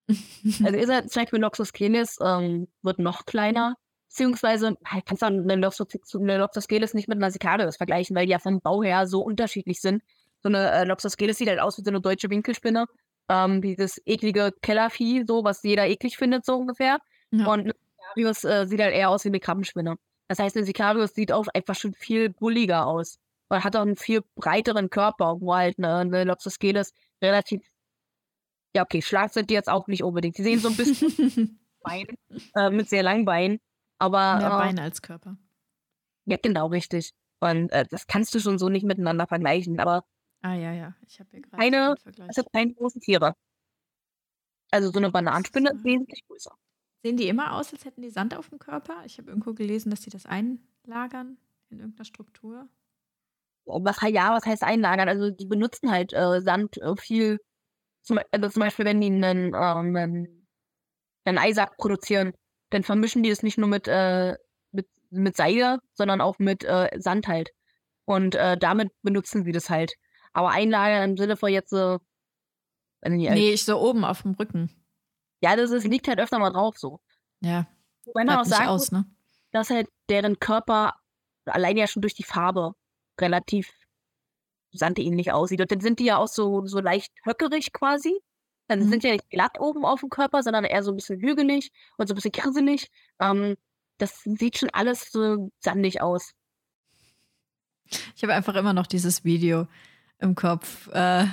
[0.10, 3.76] also ihr seid zum Beispiel Noxus canis ähm, wird noch kleiner.
[4.08, 8.60] Beziehungsweise halt, kannst du eine Lopsosceles nicht mit einer Sicarius vergleichen, weil die ja vom
[8.60, 10.04] Bau her so unterschiedlich sind.
[10.44, 12.86] So eine äh, Lopsosceles sieht halt aus wie so eine deutsche Winkelspinne.
[13.30, 17.00] Ähm, dieses eklige Kellervieh, so, was jeder eklig findet, so ungefähr.
[17.32, 17.48] Ja.
[17.48, 19.96] Und eine Sicarius äh, sieht halt eher aus wie eine Krabbenspinne.
[20.28, 23.18] Das heißt, eine Sicarius sieht auch einfach schon viel bulliger aus.
[23.50, 27.62] Und hat auch einen viel breiteren Körper, wo halt eine, eine Lopsosceles relativ
[28.76, 30.38] ja, okay, Schlag sind die jetzt auch nicht unbedingt.
[30.38, 32.06] Die sehen so ein bisschen Bein,
[32.56, 33.60] äh, mit sehr langen Beinen.
[33.98, 35.38] Aber, Mehr äh, Beine als Körper.
[36.26, 37.14] Ja, genau, richtig.
[37.40, 39.80] Und äh, das kannst du schon so nicht miteinander vergleichen.
[39.80, 40.04] Aber
[40.42, 40.96] ah, ja, ja.
[41.08, 41.96] Ich habe hier gerade keine,
[42.28, 43.36] also keine großen Tiere.
[44.72, 46.56] Also so eine Bananenspinne ist wesentlich größer.
[47.04, 49.04] Sehen die immer aus, als hätten die Sand auf dem Körper?
[49.06, 51.38] Ich habe irgendwo gelesen, dass die das einlagern
[51.70, 52.70] in irgendeiner Struktur.
[53.66, 55.10] Was, ja, was heißt einlagern?
[55.10, 57.40] Also die benutzen halt äh, Sand äh, viel.
[58.04, 60.48] Zum, also zum Beispiel, wenn die einen, ähm, einen,
[61.26, 62.34] einen Eisack produzieren,
[62.70, 64.36] dann vermischen die es nicht nur mit, äh,
[64.72, 67.52] mit, mit Seide, sondern auch mit äh, Sand halt.
[68.06, 69.94] Und äh, damit benutzen sie das halt.
[70.34, 72.00] Aber einlagern im Sinne von jetzt so.
[73.02, 74.70] Äh, nee, ich so oben auf dem Rücken.
[75.42, 77.00] Ja, das ist, liegt halt öfter mal drauf so.
[77.42, 77.68] Ja.
[78.14, 79.06] Wenn man auch sagen aus, ne?
[79.52, 80.96] dass halt deren Körper
[81.46, 82.74] allein ja schon durch die Farbe
[83.20, 83.72] relativ
[84.72, 85.62] sandähnlich aussieht.
[85.62, 88.20] Und dann sind die ja auch so, so leicht höckerig quasi.
[88.68, 88.90] Also mhm.
[88.90, 92.08] sind ja nicht glatt oben auf dem Körper, sondern eher so ein bisschen hügelig und
[92.08, 92.90] so ein bisschen kirselig.
[93.20, 93.58] Ähm,
[93.98, 96.32] das sieht schon alles so sandig aus.
[98.16, 99.68] Ich habe einfach immer noch dieses Video
[100.22, 100.88] im Kopf.
[100.88, 101.28] Uh,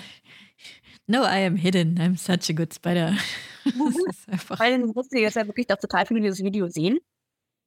[1.06, 1.98] no, I am hidden.
[1.98, 3.16] I'm such a good spider.
[4.26, 4.58] einfach.
[4.58, 6.98] Weil dann musst du jetzt ja wirklich auch total viele dieses Video sehen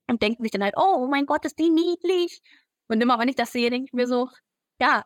[0.08, 2.42] und denken sich dann halt, oh mein Gott, ist die niedlich.
[2.88, 4.30] Und immer wenn ich das sehe, denke ich mir so,
[4.80, 5.04] ja,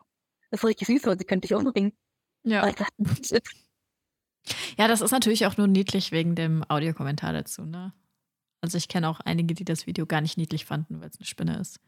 [0.50, 1.92] das ist richtig süß und sie könnte ich umbringen.
[2.44, 2.72] Ja.
[4.78, 7.92] Ja, das ist natürlich auch nur niedlich wegen dem Audiokommentar dazu, ne?
[8.60, 11.26] Also ich kenne auch einige, die das Video gar nicht niedlich fanden, weil es eine
[11.26, 11.80] Spinne ist.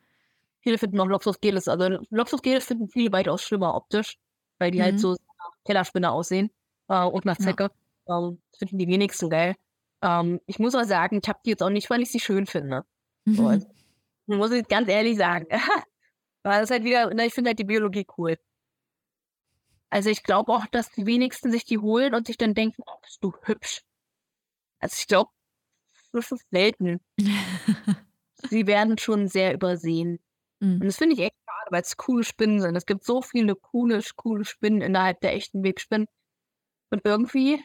[0.61, 4.19] Viele finden auch Loxus Gelis, also Loxus Gelis finden viele weitaus schlimmer optisch,
[4.59, 4.97] weil die halt mhm.
[4.97, 6.51] halt so nach Tellerspinne aussehen
[6.89, 7.71] äh, und nach Zecke.
[8.09, 8.19] Ja.
[8.19, 9.55] Ähm, finden die wenigsten geil.
[10.03, 12.47] Ähm, ich muss aber sagen, ich habe die jetzt auch nicht, weil ich sie schön
[12.47, 12.85] finde.
[13.25, 13.35] Mhm.
[13.35, 13.67] So, also,
[14.27, 15.47] muss ich ganz ehrlich sagen.
[16.43, 18.37] weil das halt wieder, na, ich finde halt die Biologie cool.
[19.91, 22.99] Also ich glaube auch, dass die wenigsten sich die holen und sich dann denken, oh,
[23.03, 23.83] bist du hübsch.
[24.81, 25.31] Also ich glaube,
[26.13, 27.01] das ist selten.
[28.51, 30.21] Sie werden schon sehr übersehen.
[30.61, 30.75] Mhm.
[30.81, 32.77] Und das finde ich echt schade, weil es coole Spinnen sind.
[32.77, 36.07] Es gibt so viele coole, coole Spinnen innerhalb der echten Wegspinnen.
[36.91, 37.63] Und irgendwie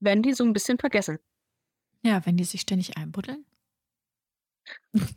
[0.00, 1.18] werden die so ein bisschen vergessen.
[2.02, 3.44] Ja, wenn die sich ständig einbuddeln.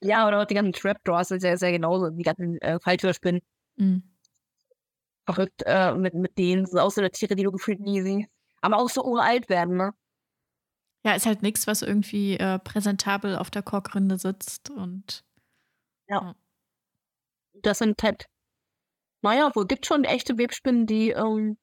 [0.00, 3.40] ja, oder auch die ganzen Trapdoors sind ja, sehr genauso, die ganzen äh, Falltürspinnen.
[3.76, 4.02] Mhm.
[5.26, 6.66] Verrückt äh, mit, mit denen.
[6.66, 8.28] sind auch so Tiere, die du gefühlt nie siehst.
[8.60, 9.94] Aber auch so uralt werden, ne?
[11.04, 15.22] Ja, ist halt nichts, was irgendwie äh, präsentabel auf der Korkrinde sitzt und.
[16.08, 16.22] Ja.
[16.22, 16.34] ja.
[17.62, 18.26] Das sind halt,
[19.22, 21.58] naja, wo gibt schon echte Webspinnen, die, ähm,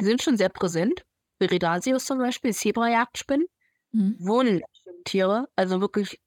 [0.00, 1.04] die sind schon sehr präsent.
[1.38, 3.46] Viridasius zum Beispiel, Zebrajagdspinnen.
[3.92, 4.16] Mhm.
[4.20, 6.20] Wunderschöne Tiere, also wirklich,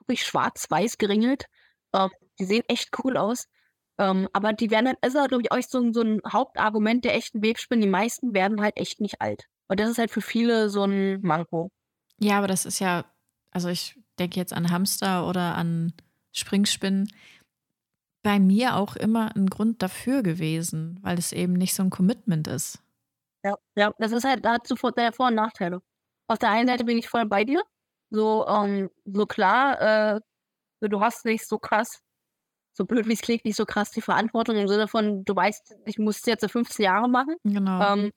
[0.00, 1.46] wirklich schwarz-weiß geringelt.
[1.94, 3.46] Ähm, die sehen echt cool aus.
[3.98, 7.14] Ähm, aber die werden halt, ist halt, glaube ich, auch so, so ein Hauptargument der
[7.14, 7.82] echten Webspinnen.
[7.82, 9.46] Die meisten werden halt echt nicht alt.
[9.68, 11.70] Und das ist halt für viele so ein Manko.
[12.18, 13.04] Ja, aber das ist ja,
[13.50, 15.92] also ich denke jetzt an Hamster oder an
[16.32, 17.10] Springspinnen.
[18.22, 22.48] Bei mir auch immer ein Grund dafür gewesen, weil es eben nicht so ein Commitment
[22.48, 22.82] ist.
[23.44, 25.80] Ja, ja, das ist halt, da hat sofort Vor- und Nachteile.
[26.26, 27.62] Auf der einen Seite bin ich voll bei dir.
[28.10, 30.20] So, ähm, so klar, äh,
[30.80, 32.00] du hast nicht so krass
[32.76, 35.76] so blöd wie es klingt, nicht so krass die Verantwortung im Sinne von, du weißt,
[35.86, 37.36] ich muss es jetzt 15 Jahre machen.
[37.42, 37.80] Genau.
[37.80, 38.12] Ähm,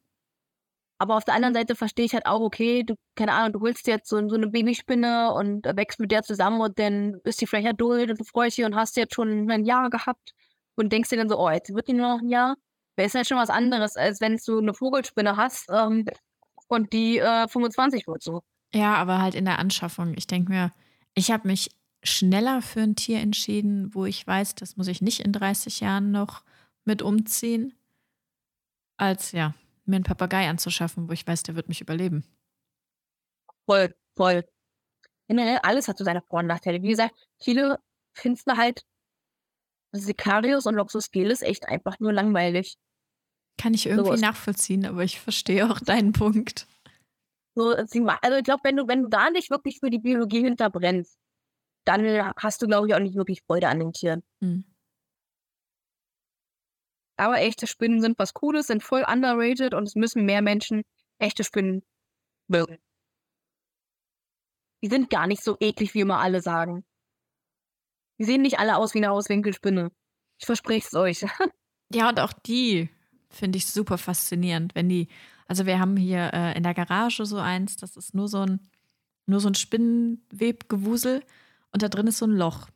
[1.00, 3.88] aber auf der anderen Seite verstehe ich halt auch, okay, du, keine Ahnung, du holst
[3.88, 7.68] jetzt so, so eine Babyspinne und wächst mit der zusammen und dann ist die vielleicht
[7.68, 10.34] erduldet und du freust dich und hast jetzt schon ein Jahr gehabt
[10.76, 12.56] und denkst dir dann so, oh, jetzt wird die nur noch ein Jahr.
[12.98, 16.04] Das ist halt schon was anderes, als wenn du eine Vogelspinne hast ähm,
[16.68, 18.42] und die äh, 25 wird so.
[18.74, 20.14] Ja, aber halt in der Anschaffung.
[20.18, 20.72] Ich denke mir,
[21.16, 21.70] ich habe mich
[22.04, 26.12] schneller für ein Tier entschieden, wo ich weiß, das muss ich nicht in 30 Jahren
[26.12, 26.44] noch
[26.84, 27.74] mit umziehen,
[28.98, 29.54] als ja,
[29.90, 32.24] mir einen Papagei anzuschaffen, wo ich weiß, der wird mich überleben.
[33.66, 34.46] Voll, voll.
[35.28, 36.82] Generell alles hat so seine Vor- und Nachteile.
[36.82, 37.80] Wie gesagt, viele
[38.14, 38.84] finden halt
[39.92, 42.78] Sicarius und Loxus Gelis echt einfach nur langweilig.
[43.58, 46.68] Kann ich irgendwie so nachvollziehen, aber ich verstehe auch deinen Punkt.
[47.56, 51.18] So, also ich glaube, wenn du, wenn du da nicht wirklich für die Biologie hinterbrennst,
[51.86, 54.24] dann hast du, glaube ich, auch nicht wirklich Freude an den Tieren.
[54.40, 54.64] Mhm.
[57.20, 60.84] Aber echte Spinnen sind was Cooles, sind voll underrated und es müssen mehr Menschen
[61.18, 61.84] echte Spinnen
[62.48, 62.78] mögen.
[64.82, 66.86] Die sind gar nicht so eklig, wie immer alle sagen.
[68.20, 69.92] Die sehen nicht alle aus wie eine Auswinkelspinne.
[70.38, 71.26] Ich verspreche es euch.
[71.94, 72.90] ja, und auch die
[73.30, 75.10] finde ich super faszinierend, wenn die,
[75.48, 78.62] also wir haben hier äh, in der Garage so eins, das ist nur so ein,
[79.26, 81.24] nur so ein Spinnenwebgewusel
[81.72, 82.70] und da drin ist so ein Loch.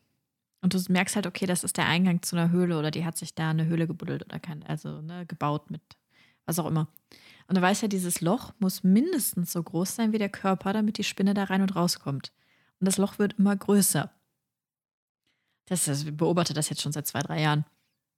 [0.63, 3.17] Und du merkst halt, okay, das ist der Eingang zu einer Höhle oder die hat
[3.17, 5.81] sich da eine Höhle gebuddelt oder kein, also ne, gebaut mit
[6.45, 6.87] was auch immer.
[7.47, 10.97] Und du weißt ja, dieses Loch muss mindestens so groß sein wie der Körper, damit
[10.97, 12.31] die Spinne da rein und rauskommt.
[12.79, 14.09] Und das Loch wird immer größer.
[15.65, 17.65] Das, das, ich beobachte das jetzt schon seit zwei, drei Jahren.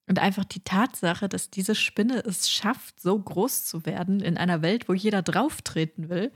[0.08, 4.62] Und einfach die Tatsache, dass diese Spinne es schafft, so groß zu werden in einer
[4.62, 6.32] Welt, wo jeder drauftreten will,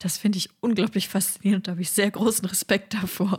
[0.00, 1.66] das finde ich unglaublich faszinierend.
[1.66, 3.38] Da habe ich sehr großen Respekt davor.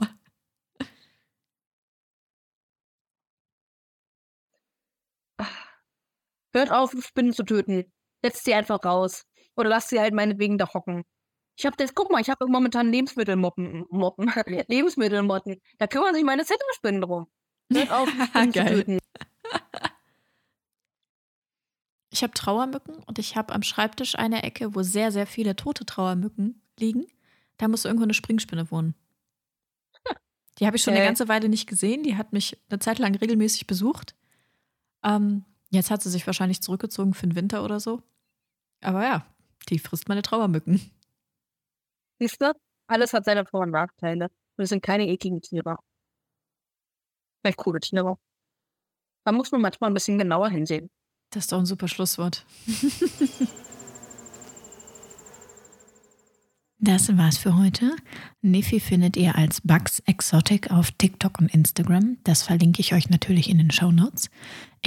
[6.53, 7.91] Hört auf, Spinnen zu töten.
[8.23, 9.23] Setzt sie einfach raus.
[9.55, 11.03] Oder lasst sie halt meinetwegen da hocken.
[11.57, 14.31] Ich habe das, guck mal, ich habe momentan Lebensmittelmoppen, Moppen,
[14.67, 15.59] Lebensmittelmotten.
[15.79, 17.27] Da kümmern sich meine Zettelspinnen drum.
[17.71, 18.99] Hört auf, Spinnen zu töten.
[22.09, 25.85] Ich habe Trauermücken und ich habe am Schreibtisch eine Ecke, wo sehr, sehr viele tote
[25.85, 27.05] Trauermücken liegen.
[27.57, 28.95] Da muss irgendwo eine Springspinne wohnen.
[30.57, 30.97] Die habe ich schon äh.
[30.97, 32.03] eine ganze Weile nicht gesehen.
[32.03, 34.15] Die hat mich eine Zeit lang regelmäßig besucht.
[35.03, 38.01] Ähm, Jetzt hat sie sich wahrscheinlich zurückgezogen für den Winter oder so.
[38.81, 39.25] Aber ja,
[39.69, 40.79] die frisst meine Trauermücken.
[42.19, 42.53] Siehst du?
[42.87, 44.25] Alles hat seine Vor- und Nachteile.
[44.57, 45.77] Und es sind keine ekligen Tiere.
[47.41, 48.17] Vielleicht coole Tiere.
[49.25, 50.89] Da muss man manchmal ein bisschen genauer hinsehen.
[51.31, 52.45] Das ist doch ein super Schlusswort.
[56.79, 57.95] Das war's für heute.
[58.43, 62.17] Niffy findet ihr als Bugs Exotic auf TikTok und Instagram.
[62.23, 64.29] Das verlinke ich euch natürlich in den Show Notes.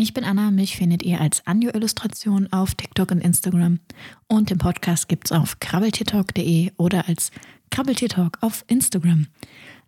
[0.03, 3.80] Ich bin Anna, mich findet ihr als Anjo-Illustration auf TikTok und Instagram.
[4.28, 7.30] Und den Podcast gibt's auf krabbeltiertalk.de oder als
[7.70, 9.26] Krabbeltiertalk auf Instagram.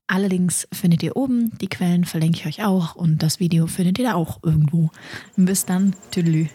[0.06, 3.98] Alle Links findet ihr oben, die Quellen verlinke ich euch auch und das Video findet
[4.00, 4.90] ihr da auch irgendwo.
[5.36, 6.48] Bis dann, tüdelü.